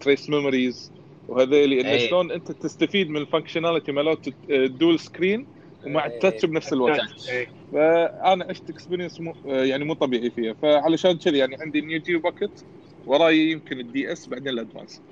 [0.01, 0.93] تريس ميموريز
[1.29, 2.09] وهذيلي انه أي.
[2.09, 5.47] شلون أنت تستفيد من الفانكشناليتي مالت الدول سكرين
[5.87, 6.15] ومع أي.
[6.15, 7.49] التاتش بنفس الوقت إيه.
[7.73, 12.65] فأنا عشت اكسبيرينس مو يعني مو طبيعي فيها فعلشان كذي يعني عندي نيو جيو باكت
[13.07, 15.03] وراي يمكن ال DS بعدين ال Advance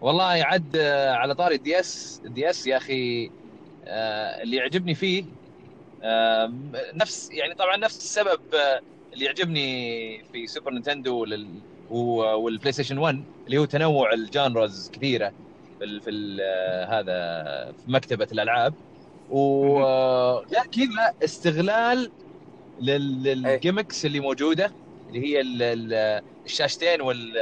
[0.00, 3.30] والله عد آه، على طاري ال DS ال DS يا أخي
[3.86, 5.24] آه، اللي يعجبني فيه
[6.02, 6.52] آه،
[6.94, 8.40] نفس يعني طبعا نفس السبب
[9.12, 11.26] اللي يعجبني في سوبر نينتندو
[11.90, 15.32] والبلاي ستيشن 1 اللي هو تنوع ال genres كثيرة
[15.78, 16.10] في في
[16.88, 17.12] هذا
[17.72, 18.74] في مكتبة الألعاب
[19.28, 22.12] وغير كذا استغلال
[22.78, 24.76] لل- لل gimmicks اللي موجودة
[25.08, 27.32] اللي هي ال- ال- الشاشتين وال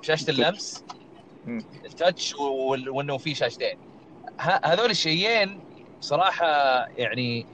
[0.00, 0.84] شاشة اللمس.
[1.84, 2.34] ال touch
[2.92, 3.76] وإنه في شاشتين.
[4.40, 5.62] هذول الشيئين
[6.00, 6.46] صراحة
[6.96, 7.46] يعني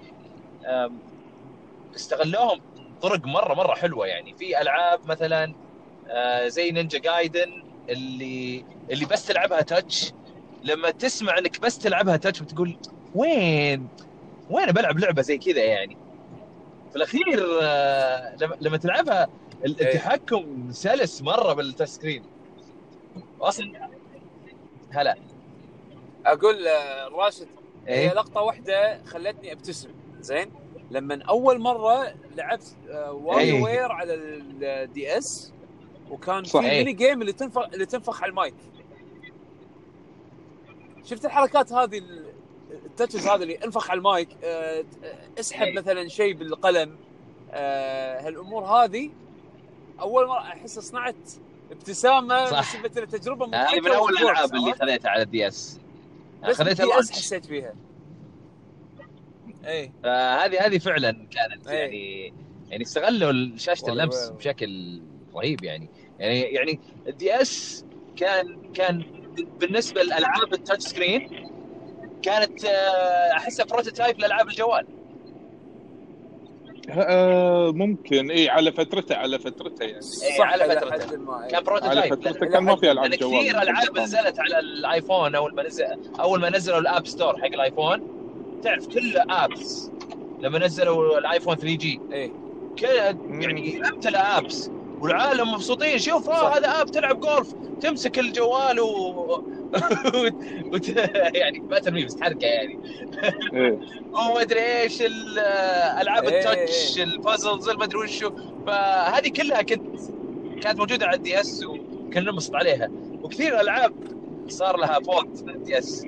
[1.96, 4.34] استغلوهم بطرق مرة مرة حلوة يعني.
[4.34, 5.54] في ألعاب مثلا
[6.10, 7.46] آه، زي Ninja Gaiden
[7.88, 10.12] اللي اللي بس تلعبها touch.
[10.62, 12.78] لما تسمع إنك بس تلعبها touch بتقول
[13.14, 13.88] وين
[14.50, 15.96] وين بلعب لعبة زي كذا يعني
[16.90, 19.28] في الأخير آه، لما- تلعبها
[19.64, 19.66] إيه.
[19.66, 22.22] التحكم سلس مرة بال touch screen
[23.40, 23.88] أصلا
[24.90, 25.16] هلا
[26.26, 27.46] أقول آه، راشد
[27.88, 29.88] هي إيه لقطة واحدة خلتني أبتسم
[30.20, 30.50] زين
[30.90, 32.76] لما أول مرة لعبت
[33.10, 33.62] واي إيه.
[33.62, 35.52] Ware على ال DS
[36.10, 36.44] وكان.
[36.44, 36.78] في إيه.
[36.78, 38.54] mini game اللي تنفخ اللي تنفخ على المايك
[41.04, 42.00] شفت الحركات هذه
[42.86, 44.84] ال touches هذه اللي انفخ على المايك آه،
[45.40, 45.74] اسحب إيه.
[45.74, 46.96] مثلا شيء بالقلم
[47.50, 49.10] آه، هالأمور هذه
[50.00, 51.14] أول مرة أحس صنعت
[51.70, 52.74] ابتسامة صح.
[52.84, 55.80] التجربه هذه من أول الالعاب اللي خذيتها على ال DS
[56.42, 57.74] بس خذيتها بال DS حسيت فيها
[59.64, 61.78] إيه فهذه هذه فعلا كانت إيه.
[61.78, 62.34] يعني
[62.70, 64.28] يعني استغلوا شاشة اللمس.
[64.28, 65.00] بشكل
[65.34, 67.84] رهيب يعني يعني يعني ال DS
[68.16, 69.04] كان كان
[69.60, 71.51] بالنسبة لألعاب ال touch screen
[72.22, 74.86] كانت آه، أحسها prototype لألعاب الجوال.
[76.90, 78.30] آه ممكن.
[78.30, 79.94] اي على فترته على فترته يعني.
[79.94, 81.16] إيه، صح على فترته.
[81.16, 81.48] ما، إيه.
[81.48, 83.38] كان على prototype فترته لا- كان ما في ألعاب جوال.
[83.40, 85.84] كثير ألعاب نزلت على الآيفون أول ما نزل
[86.20, 88.02] أول ما نزلوا ال App Store حق الآيفون.
[88.62, 89.90] تعرف كل apps
[90.40, 92.30] لما نزلوا ال iPhone 3G إيه.
[92.76, 94.70] كان يعني امتلأ apps
[95.02, 96.28] والعالم مبسوطين شوف.
[96.30, 99.44] آه هذا app تلعب جولف تمسك الجوال و,
[100.72, 100.88] وت...
[101.40, 102.78] يعني ما ترميه بس تحركه يعني
[103.52, 103.78] إيه.
[104.14, 105.38] وما أدري إيش ال-
[106.00, 106.98] العاب إيه، ال touch.
[106.98, 108.30] ال puzzles ما أدري وشو
[108.66, 110.00] فهذه كلها كنت
[110.62, 112.88] كانت موجودة على ال DS وكنا ننبسط عليها
[113.22, 113.92] وكثير ألعاب
[114.48, 116.06] صار لها port ال DS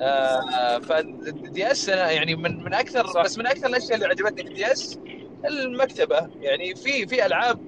[0.00, 3.22] آه فال DS أنا يعني من من أكثر صح.
[3.24, 4.98] بس من أكثر الأشياء اللي عجبتني في ال DS
[5.46, 6.28] المكتبة.
[6.40, 7.58] يعني في في ألعاب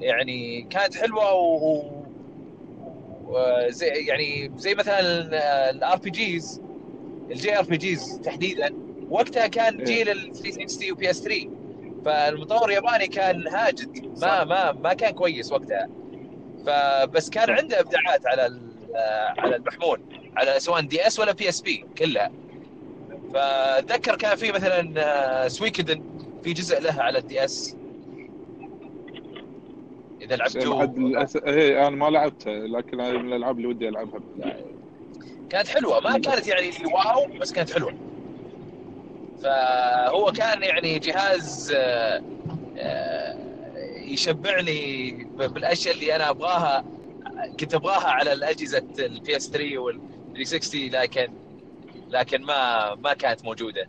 [0.00, 1.82] يعني كانت حلوة و
[3.26, 5.00] وزي يعني زي مثلا
[5.70, 6.62] ال RPGs
[7.30, 8.74] ال JRPGs تحديدا.
[9.10, 9.84] وقتها كان إيه.
[9.84, 11.48] جيل ال 360 و PS3
[12.04, 14.06] فالمطور الياباني كان هاجد.
[14.06, 14.42] ما صح.
[14.46, 15.88] ما ما كان كويس وقتها.
[16.66, 17.50] فبس كان.
[17.50, 18.60] عنده إبداعات على
[19.38, 20.00] على المحمول
[20.36, 22.30] على سواء DS ولا PSP كلها.
[23.34, 26.02] فأتذكر كان في مثلا آه، Suikoden
[26.44, 27.76] في جزء لها على ال DS.
[30.20, 31.36] إذا لحد لعبته الأس...
[31.36, 34.20] إيه أنا ما لعبته لكن هذه من الألعاب اللي ودي ألعبها.
[35.50, 37.94] كانت حلوة ما كانت يعني واو بس كانت حلوة.
[39.42, 42.22] فهو كان يعني جهاز آه،
[42.78, 43.36] آه،
[43.96, 46.84] يشبعني بالأشياء اللي أنا أبغاها
[47.60, 50.00] كنت أبغاها على الأجهزة ال PS3 وال
[50.34, 51.28] 360 لكن
[52.10, 53.88] لكن ما ما كانت موجودة.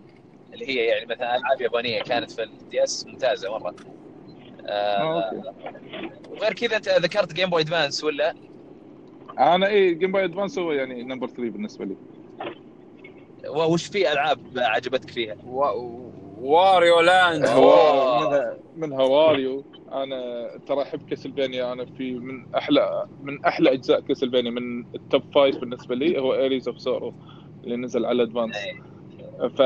[0.54, 3.76] اللي هي يعني مثلا ألعاب يابانية كانت في ال DS ممتازة مرة
[4.68, 5.54] آه، آه.
[6.30, 8.34] وغير كذا أنت ذكرت Game Boy Advance ولا؟
[9.40, 11.96] أنا اي Game Boy Advance هو يعني number 3 بالنسبة لي
[13.50, 15.64] وش في ألعاب عجبتك فيها؟ و...
[16.42, 23.74] Wario Land منها منها واريو أنا ترى أحب Castlevania أنا في من أحلى من أحلى
[23.74, 27.14] أجزاء Castlevania من ال top five بالنسبة لي هو Aria of Sorrow
[27.64, 28.93] اللي نزل على Advance إيه.
[29.58, 29.62] ف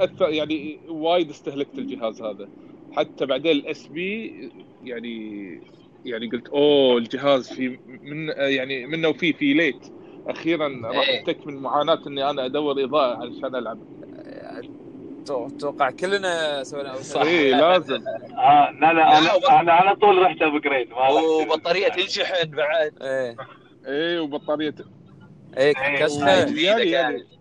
[0.00, 2.48] أثر يعني وايد استهلكت الجهاز هذا
[2.92, 4.32] حتى بعدين ال SP
[4.84, 5.60] يعني
[6.04, 9.92] يعني قلت أوه الجهاز في من يعني منه وفيه في light
[10.26, 11.20] أخيرا راح إيه.
[11.20, 13.78] افتك من معاناة إني أنا أدور إضاءة علشان ألعب
[15.30, 16.94] أتوقع كلنا سوينا.
[16.94, 17.20] صح.
[17.20, 18.02] اي لازم
[18.38, 23.36] آه لا لا أنا أنا على طول رحت upgrade وبطاريه تنشحن بعد إيه
[23.86, 24.74] إيه وبطاريه
[25.56, 26.04] إيه إيه.
[26.04, 27.35] كشخه جديدة يعني كانت.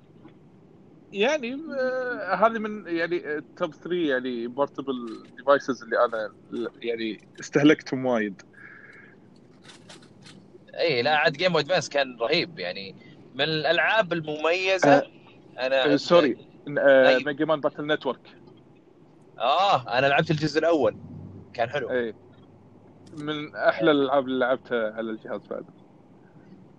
[1.15, 6.33] يعني آه، هذه من يعني top 3 يعني portable devices اللي أنا
[6.81, 8.41] يعني استهلكتهم وايد.
[10.79, 12.95] إي لا عاد Game Advance كان رهيب يعني.
[13.35, 15.07] من الألعاب المميزة
[15.59, 16.37] أنا آه، sorry
[16.79, 17.17] آه،.
[17.25, 18.37] Mega Man Battle Network
[19.39, 20.97] آه أنا لعبت الجزء الأول.
[21.53, 21.91] كان حلو.
[21.91, 22.15] إيه
[23.17, 25.65] من أحلى الألعاب اللي لعبتها على الجهاز بعد.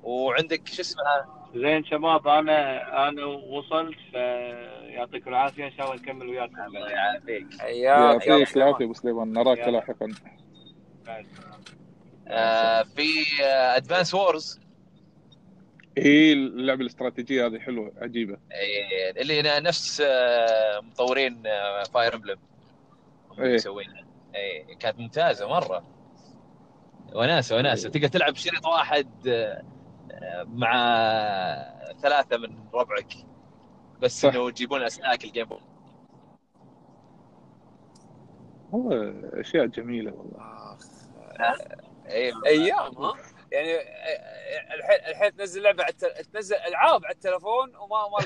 [0.03, 6.61] وعندك شو اسمها؟ زين شباب أنا أنا وصلت فيعطيكم العافية إن شاء الله نكمل وياكم
[6.67, 7.47] الله يعافيك.
[7.65, 9.59] يعطيك العافيه ابو سليمان نراك.
[9.59, 10.09] لاحقا.
[12.29, 13.09] آه في
[13.45, 14.61] Advance Wars
[15.99, 18.37] هي اللعبة الاستراتيجية هذه حلوة عجيبة.
[19.21, 21.43] اللي ن- نفس آه، مطورين
[21.95, 22.39] Fire Emblem
[23.39, 23.55] إيه.
[23.55, 24.05] مسوينها
[24.35, 25.85] اي كانت ممتازة مرة.
[27.15, 27.89] وناسة وناسة.
[27.89, 29.63] تقدر تلعب بشريط واحد آه،
[30.45, 30.73] مع
[32.03, 33.13] ثلاثة من ربعك
[34.01, 34.29] بس صح.
[34.35, 35.67] إنه يجيبون اسلاك ال game والله
[39.41, 40.77] أشياء جميلة والله.
[42.09, 43.15] اي أيام ها
[43.53, 45.93] يعني آه، الحين الحين تنزل لعبة على.
[46.33, 48.19] تنزل ألعاب على التلفون وما ما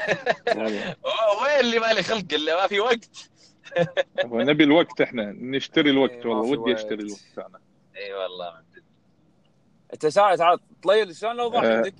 [1.42, 3.30] وين اللي ما لي خلق إلا ما في وقت
[4.26, 6.74] هو نبي الوقت إحنا نشتري الوقت إيه، والله ودي.
[6.74, 7.60] أشتري الوقت أنا
[7.96, 8.84] إي والله من جد.
[9.92, 11.76] انت ساعه تعال طليل شلون الاوضاع آه.
[11.76, 11.94] عندك؟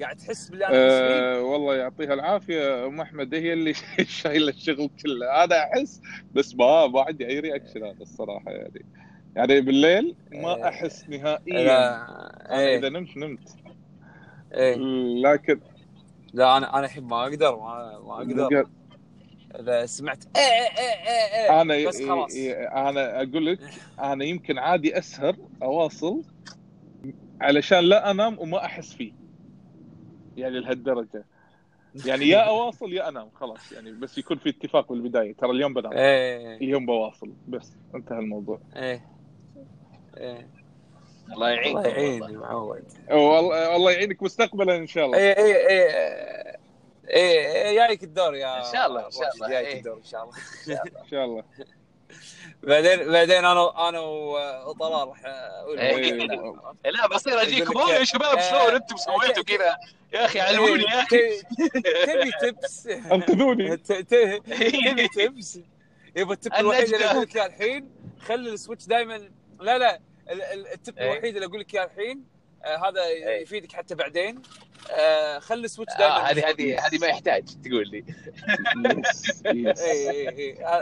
[0.00, 3.34] قاعد تحس باللي أنا؟ أه والله يعطيها العافية أم أحمد.
[3.34, 3.74] هي اللي
[4.22, 5.44] شايلة الشغل كله.
[5.44, 6.00] أنا أحس
[6.34, 8.84] بس ما ما عندي أي رياكشن هذا الصراحة يعني.
[9.36, 10.68] يعني بالليل ما آه.
[10.68, 12.06] أحس نهائيا.
[12.58, 12.78] إيه.
[12.78, 13.48] إذا نمت نمت.
[14.54, 14.76] إيه.
[15.22, 15.60] لكن
[16.32, 18.66] لا أنا أنا الحين ما أقدر ما, ما أقدر.
[19.60, 22.34] إذا سمعت إيه إيه إيه إيه أنا بس خلاص.
[22.74, 23.58] أنا أقول لك
[24.00, 26.22] أنا يمكن عادي أسهر أواصل
[27.40, 29.12] علشان لا انام وما احس فيه.
[30.36, 31.24] يعني لهالدرجة.
[32.06, 33.72] يعني يا أواصل يا أنام خلاص.
[33.72, 35.34] يعني بس يكون في اتفاق بالبداية.
[35.34, 36.56] ترى اليوم بنام إيه.
[36.56, 37.32] اليوم بواصل.
[37.48, 38.60] بس انتهى الموضوع.
[38.76, 39.06] إيه.
[40.16, 40.48] إيه.
[41.32, 41.86] الله يعينك.
[41.86, 41.88] الله.
[41.88, 42.84] يعيني معود.
[43.10, 45.18] والله والله يعينك مستقبلا إن شاء الله.
[45.18, 46.58] إيه إيه إيه
[47.08, 49.78] إيه إيه جايك الدور يا إن شاء الله، إن شاء الله، جايك إيه.
[49.78, 49.96] الدور.
[49.98, 50.34] إن شاء الله.
[51.02, 51.44] إن شاء الله.
[52.62, 56.12] بعدين بعدين أنا أنا وطلال راح أقول إيه.
[56.12, 56.40] لك.
[56.84, 59.76] لا بصير اجيكم يقول لك "أوه يا شباب آه، شلون أنتم آه، سويتوا كذا؟
[60.12, 61.16] يا أخي علموني يا أخي.
[61.16, 61.42] إيه،
[62.06, 62.86] تبي تبس.
[62.86, 63.76] أنقذوني.
[63.76, 65.58] تبي تبس.
[66.16, 67.04] يبا ال tip الوحيد اللي.
[67.06, 67.90] أقول لك إياه الحين
[68.26, 69.28] خلي ال Switch دائما
[69.60, 70.00] لا لا
[70.30, 71.12] ال- ال- ال tip إيه.
[71.12, 72.24] الوحيد اللي أقول لك إياه الحين
[72.64, 73.42] آه هذا إيه.
[73.42, 74.42] يفيدك حتى بعدين.
[74.90, 78.04] آه خلي ال Switch آه، دائما هذه هذه هذه ما يحتاج تقول لي.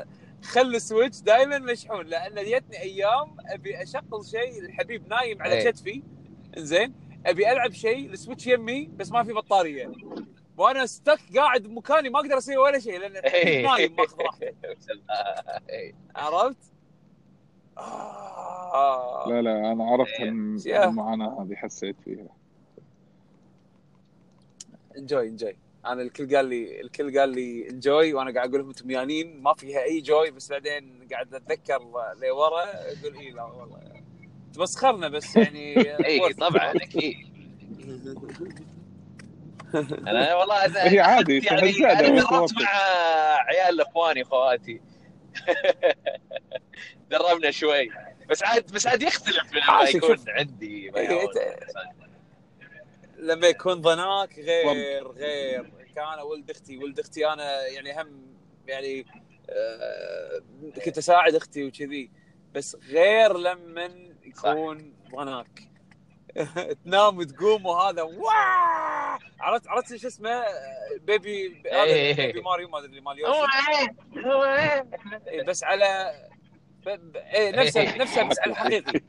[0.42, 5.70] خلي ال Switch دائما مشحون لأن جتني أيام أبي أشغل شيء الحبيب نايم على إيه.
[5.70, 6.02] كتفي
[6.56, 6.94] زين
[7.26, 9.92] أبي ألعب شيء ال Switch يمي بس ما في بطارية
[10.56, 13.66] وأنا ستك قاعد بمكاني ما أقدر أسوي ولا شيء لأن إيه.
[13.66, 14.52] نايم ماخذ راحته
[15.70, 15.94] إيه.
[16.16, 16.72] عرفت؟
[17.78, 19.24] آه.
[19.28, 20.20] لا لا أنا عرفت.
[20.20, 22.26] المعاناة هذه حسيت فيها
[24.96, 25.56] انجوي انجوي
[25.86, 29.54] أنا الكل قال لي الكل قال لي انجوي وأنا قاعد أقول لهم أنتم ميانين ما
[29.54, 31.78] فيها أي جوي بس بعدين قاعد أتذكر
[32.22, 34.02] لورا أقول اي لا والله
[34.54, 35.76] تمسخرنا بس يعني
[36.06, 36.32] اي.
[36.32, 37.16] طبعا أكيد
[39.74, 42.52] أنا والله أنا هي عادي يعني أنا واقف.
[42.62, 42.68] مع
[43.46, 44.80] عيال إخواني إخواتي
[47.10, 47.90] دربنا شوي
[48.30, 50.16] بس عاد بس عاد يختلف لما عاشق، يكون.
[50.28, 51.26] عندي ما إيه،.
[53.22, 59.06] لما يكون ضناك غير غير كان ولد أختي ولد أختي أنا يعني هم يعني
[59.50, 60.42] آه،
[60.84, 62.10] كنت أساعد أختي وكذي
[62.54, 63.90] بس غير لما
[64.24, 65.68] يكون ضناك
[66.84, 70.44] تنام وتقوم وهذا واه عرفت عرفت شو اسمه
[71.00, 72.12] بيبي هذا.
[72.26, 73.16] بيبي ماريو ما ادري مال
[75.46, 76.14] بس على.
[77.16, 79.00] إيه نفسه نفسه بس على الحقيقي؟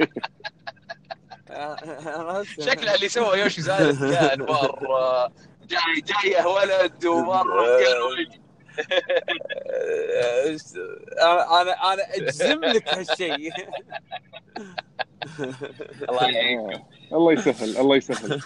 [2.59, 5.27] شكله اللي سوى يوشي زاد كان مرة
[5.67, 8.43] جاي جاية ولد ومرة كان ولد.
[11.21, 13.53] أنا أنا أجزم لك هالشيء
[16.09, 16.87] الله يعين آه.
[17.13, 18.41] الله يسهل الله يسهل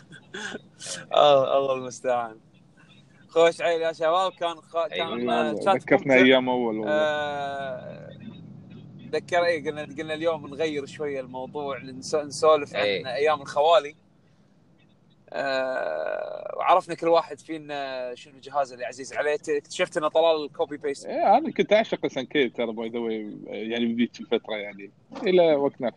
[1.14, 2.40] آه، الله المستعان
[3.30, 4.56] خوش عيل يا شباب كان.
[4.92, 6.14] كان آه،.
[6.14, 8.07] أيام أول والله
[9.08, 13.08] آه، ذكر إيه قلنا قلنا اليوم نغير شوية الموضوع نس- نسولف عن إيه.
[13.16, 13.96] أيام الخوالي.
[15.30, 19.34] آه، وعرفنا كل واحد فينا شنو الجهاز اللي عزيز عليه.
[19.50, 23.00] اكتشفت إنه طلال copy paste إيه أنا كنت أعشق SNK ترى by the
[23.54, 24.92] يعني بذيك الفترة يعني
[25.24, 25.92] إلى وقتنا.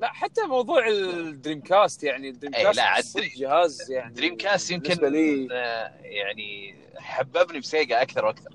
[0.00, 3.04] لا حتى موضوع ال Dreamcast يعني ال Dreamcast لا، عاد
[3.36, 8.50] جهاز يعني دريم كاست يمكن لي آه، يعني حببني ب Sega أكثر وأكثر.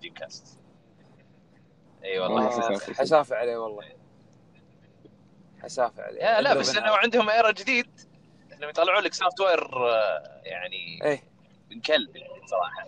[0.00, 0.58] Dreamcast
[2.04, 2.46] إي والله.
[2.46, 2.78] آه،.
[2.78, 3.84] حسافة عليه والله.
[5.62, 6.40] حسافة عليه.
[6.40, 6.76] لا بس.
[6.76, 7.90] إنه عندهم era جديد.
[8.52, 11.22] انهم يطلعوا لك software آه، يعني إيه.
[11.70, 12.86] من كلب يعني صراحة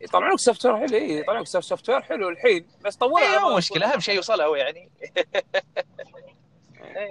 [0.00, 3.94] يطلعون لك software حلو إيه، يطلعون لك software حلو الحين بس طولها اي مو مشكلة
[3.94, 4.90] أهم شيء يوصلوا يعني.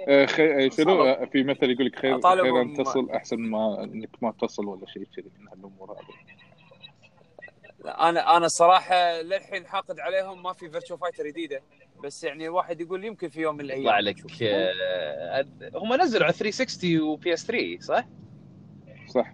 [0.08, 0.66] آه، خي...
[0.66, 4.34] آه، شنو آه، في مثل يقول لك خير خير ان تصل احسن ما إنك ما
[4.40, 6.39] تصل ولا شيء كذي من هالامور هذه.
[7.84, 11.62] أنا أنا الصراحه للحين حاقد عليهم ما في Virtua Fighter جديدة
[12.04, 14.16] بس يعني الواحد يقول يمكن في يوم من الأيام يطلع لك.
[14.42, 18.06] آه، هم نزلوا على 360 و PS3 صح؟
[19.08, 19.32] صح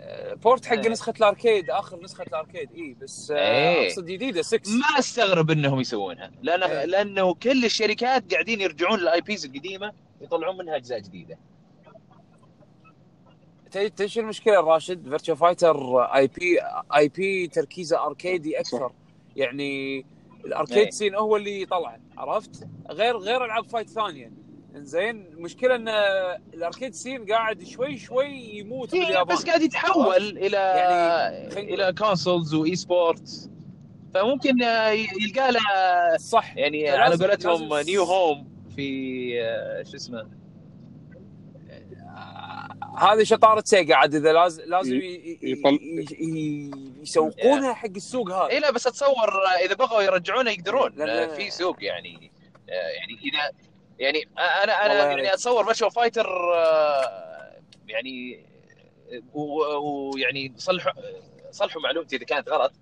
[0.00, 0.88] آه، port حق إيه.
[0.88, 3.86] نسخة ال arcade آخر نسخة ال arcade اي بس آه، إيه.
[3.88, 6.84] أقصد جديدة 6 ما استغرب إنهم يسوونها لأن إيه.
[6.84, 11.38] لأنه كل الشركات قاعدين يرجعون لل IPs القديمة يطلعون منها أجزاء جديدة
[13.78, 16.60] تدري المشكلة؟ راشد Virtua Fighter IP
[16.96, 18.92] IP تركيزه arcade ي أكثر.
[19.36, 20.04] يعني
[20.44, 20.92] ال arcade.
[20.92, 24.32] scene هو اللي يطلع عرفت؟ غير غير ألعاب fight ثانية.
[24.74, 25.88] زين المشكلة إن
[26.54, 29.36] ال arcade scene قاعد شوي شوي يموت إيه، باليابان.
[29.36, 33.50] بس قاعد يتحول إلى يعني إلى consoles و eSports
[34.14, 34.62] فممكن
[35.22, 35.60] يلقى له
[36.16, 36.56] صح.
[36.56, 40.26] يعني على قولتهم نيو هوم في آه، شو اسمه
[42.96, 45.00] هذه شطارة سيجا عاد إذا لازم لازم
[47.02, 49.30] يسوقونها حق السوق هذا اي لا بس أتصور
[49.64, 51.34] إذا بغوا يرجعونه يقدرون لا، لا.
[51.34, 52.30] في سوق يعني
[52.68, 53.50] آه، يعني إذا
[53.98, 55.32] يعني أنا أنا يعني.
[55.34, 57.52] أتصور Virtua Fighter آه،
[57.88, 58.44] يعني
[59.34, 60.92] ويعني صلحوا
[61.50, 62.72] صلحوا معلومتي إذا كانت غلط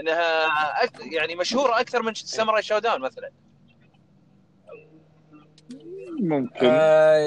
[0.00, 0.46] إنها
[0.86, 3.30] أك- يعني مشهورة أكثر من Samurai Shodown مثلا
[6.22, 7.18] ممكن آه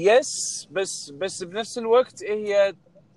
[0.00, 2.74] yes بس بس بنفس الوقت هي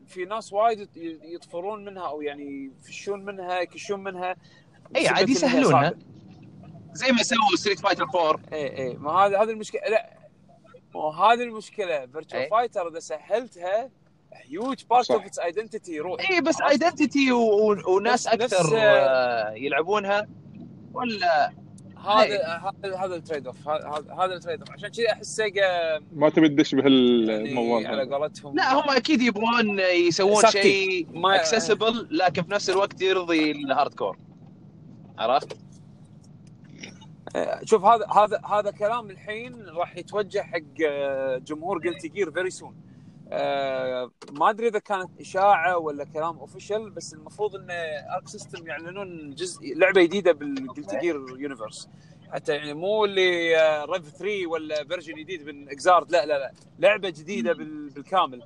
[0.08, 4.36] في ناس وايد يط- يطفرون منها أو يعني يفشون منها يكشون منها
[4.96, 5.94] اي بسبب عاد إنها يسهلونها.
[6.94, 10.14] زي ما سووا Street Fighter 4 اي اي ما هذا هذه المشكلة لا
[10.96, 12.50] مو هذه المشكلة Virtua.
[12.50, 13.90] Fighter إذا سهلتها
[14.34, 15.12] huge part.
[15.12, 20.28] of its identity يروح اي بس؟ identity وناس نفس- نفس- أكثر آه، يلعبونها
[20.94, 21.54] ولا
[22.06, 26.00] هذا هذا هذا ال trade off هذا هذا ال trade off عشان كذي أحس سيجا
[26.14, 28.16] ما تبي تدش يعني بهالموال على.
[28.16, 30.44] قولتهم لا هم أكيد يبغون يسوون.
[30.46, 34.18] شيء ما- accessible لكن في نفس الوقت يرضي ال hardcore
[35.18, 35.58] عرفت؟
[37.36, 42.50] آه، شوف هذا هذا هذا كلام الحين راح يتوجه حق آه، جمهور Guilty Gear very
[42.50, 42.76] soon
[44.32, 47.68] ما أدري إذا كانت إشاعة ولا كلام official بس المفروض إن
[48.16, 51.90] Arc System يعلنون جزء لعبة جديدة بال Guilty Gear universe
[52.32, 53.56] حتى يعني مو اللي
[53.90, 56.52] Rev 3 ولا version جديد من Xrd لا لا لا.
[56.80, 58.44] لعبة جديدة بال- بالكامل.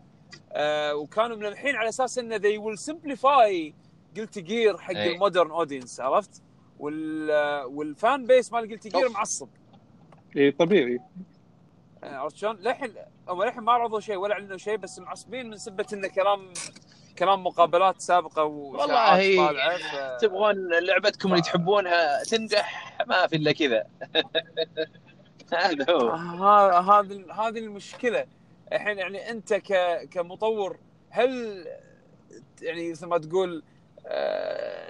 [0.52, 3.74] آه، وكانوا ملمحين على أساس انه they will simplify
[4.18, 4.92] Guilty Gear حق.
[4.98, 6.42] ال modern audience عرفت؟
[6.80, 7.32] وال
[7.66, 9.10] وال fan base مال Guilty Gear.
[9.10, 9.48] معصب.
[10.38, 11.00] اي طبيعي.
[12.04, 12.94] عرفت شلون؟ للحين
[13.28, 16.54] هم للحين ما عرضوا شيء ولا أعلنوا شيء بس معصبين من سبة انه كلام
[17.18, 20.22] كلام مقابلات سابقة والله طالعة ف...
[20.22, 23.84] تبغون لعبتكم اللي تحبونها تنجح ما في إلا كذا
[25.54, 28.26] هذا هو ها- هذه هذه المشكلة
[28.74, 30.00] الحين يعني أنت ك...
[30.12, 30.78] كمطور
[31.10, 31.66] هل
[32.62, 33.64] يعني مثل ما تقول.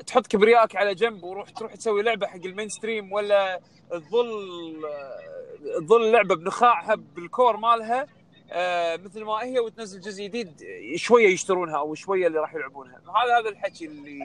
[0.08, 3.60] تحط كبريائك على جنب وروح تروح تسوي لعبة حق ال mainstream ولا
[3.92, 8.08] تظل آه، تظل اللعبه بنخاعها بال core مالها
[8.52, 10.52] آه مثل ما هي وتنزل جزء جديد
[10.96, 12.96] شوية يشترونها أو شوية اللي راح يلعبونها.
[13.26, 14.20] هذا هذا الحكي اللي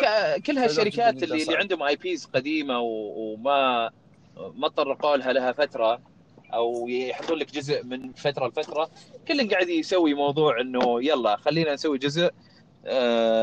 [0.00, 1.56] ك- كل هالشركات اللي, اللي صعب.
[1.56, 3.90] عندهم IPs قديمة و- وما
[4.54, 6.00] ما تطرقوا لها لها فترة
[6.54, 8.90] أو يحطون لك جزء من فترة لفترة.
[9.28, 12.32] كل قاعد يسوي موضوع إنه يلا خلينا نسوي جزء آه،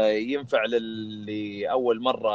[0.10, 2.34] ينفع للي أول مرة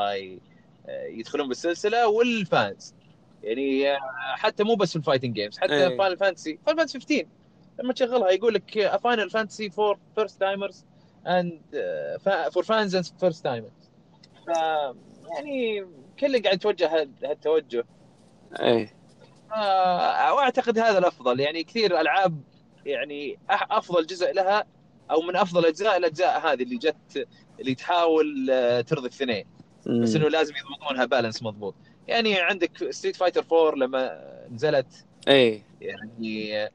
[0.88, 2.94] آه، يدخلون بالسلسلة وال fans.
[3.42, 3.98] يعني آه،
[4.36, 5.98] حتى مو بس في ال fighting games حتى إيه.
[5.98, 7.26] Final Fantasy Final Fantasy 15
[7.80, 10.84] لما تشغلها يقول لك Final Fantasy for first timers
[11.26, 11.60] and
[12.52, 13.90] for fans and first timers
[14.46, 14.48] ف
[15.36, 15.86] يعني
[16.20, 17.84] كله قاعد يتوجه هال- هالتوجه.
[18.60, 18.94] إيه.
[19.52, 21.40] آه، واعتقد هذا الأفضل.
[21.40, 22.40] يعني كثير ألعاب
[22.86, 24.66] يعني أفضل جزء لها
[25.10, 27.28] أو من أفضل أجزاء الأجزاء هذه اللي جت
[27.60, 29.44] اللي تحاول آه، ترضي الاثنين.
[29.86, 31.74] بس إنه لازم يضبطونها balance مضبوط.
[32.08, 35.06] يعني عندك Street Fighter 4 لما نزلت.
[35.28, 35.62] إيه.
[35.80, 36.68] يعني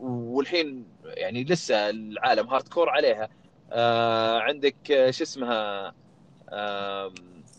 [0.00, 3.28] والحين يعني لسه العالم hardcore عليها.
[3.72, 5.94] آه، عندك آه، شو اسمها؟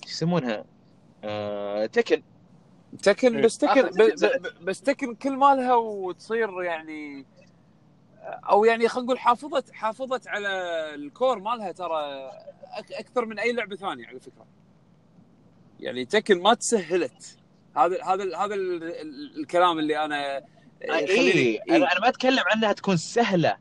[0.06, 0.66] شو يسمونها؟
[1.86, 2.22] تكن
[3.04, 3.42] تكن.
[3.42, 3.90] بس تكن
[4.62, 7.26] بس تكن كل مالها وتصير يعني
[8.30, 10.48] أو يعني خلينا نقول حافظت حافظت على
[10.96, 12.32] الكور مالها ترى
[12.92, 14.46] أكثر من أي لعبة ثانية على فكرة
[15.80, 17.38] يعني تكن ما تسهلت
[17.78, 22.74] هذا هذا هذا ال- ال- الكلام اللي أنا اي يخليني- أنا أنا ما أتكلم عنها
[22.74, 23.58] تكون سهلة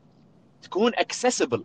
[0.61, 1.63] تكون accessible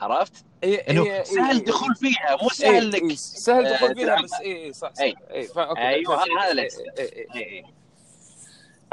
[0.00, 3.76] عرفت؟ هي إنه هي- سهل هي- الدخول فيها مو إيه، سهل إيه، إنك سهل آه،
[3.76, 4.22] دخول فيها تلعبها.
[4.24, 5.02] بس اي اي صح صح.
[5.02, 5.78] اي فهمت.
[5.78, 6.68] هذا إيه،.
[6.98, 7.44] إيه، إيه.
[7.44, 7.64] إيه.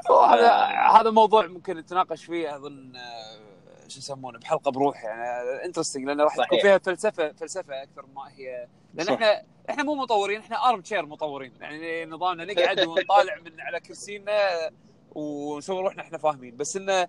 [0.10, 1.02] هذا آه.
[1.02, 6.36] هذا موضوع ممكن نتناقش فيه أظن آه، شو يسمونه بحلقة بروح يعني interesting لأن راح
[6.36, 6.60] تكون.
[6.60, 9.14] فيها فلسفة فلسفة أكثر ما هي لأن صح.
[9.14, 14.72] إحنا إحنا مو مطورين إحنا armchair مطورين يعني نظامنا نقعد ونطالع من على كرسينا
[15.12, 17.08] ونسوي روحنا إحنا فاهمين بس إنه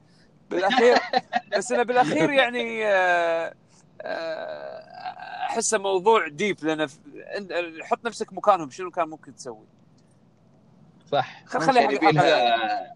[0.50, 0.98] بالاخير
[1.56, 3.54] بس إنه بالأخير يعني آه،
[4.00, 4.88] آه،
[5.46, 6.88] أحسه موضوع deep لأن
[7.82, 9.66] حط نفسك مكانهم شنو كان ممكن تسوي
[11.12, 11.42] صح.
[11.46, 12.94] خل- خليها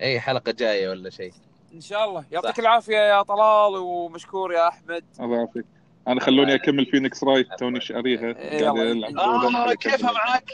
[0.00, 1.32] أي حلقة جاية ولا شيء.
[1.74, 2.24] إن شاء الله.
[2.32, 2.58] يعطيك.
[2.58, 5.04] العافية يا طلال ومشكور يا أحمد.
[5.20, 5.64] الله يعافيك.
[6.08, 8.78] أنا خلوني أكمل Phoenix Wright توني شاريها إيه، قاعد
[9.18, 9.76] آه أولى.
[9.76, 10.50] كيفها معاك؟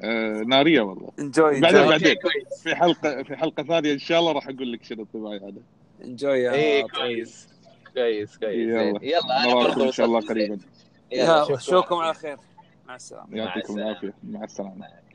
[0.00, 1.10] آه نارية والله.
[1.18, 2.16] إنجوي بعدين بعدين.
[2.62, 5.62] في حلقه في حلقة ثانية إن شاء الله راح أقول لك شنو انطباعي هذا.
[6.04, 6.90] إنجوي يا اي طيب.
[6.90, 7.48] كويس.
[7.94, 8.68] كويس كويس.
[8.68, 8.82] يلا.
[8.82, 8.98] زين.
[9.02, 10.58] يلا أنا نراكم برضو إن شاء الله قريبا.
[11.12, 12.36] يلا أشوفكم على خير.
[12.88, 13.36] مع السلامة.
[13.36, 13.78] يعطيكم.
[13.78, 14.14] العافية.
[14.22, 15.09] مع السلامه مع السلامة.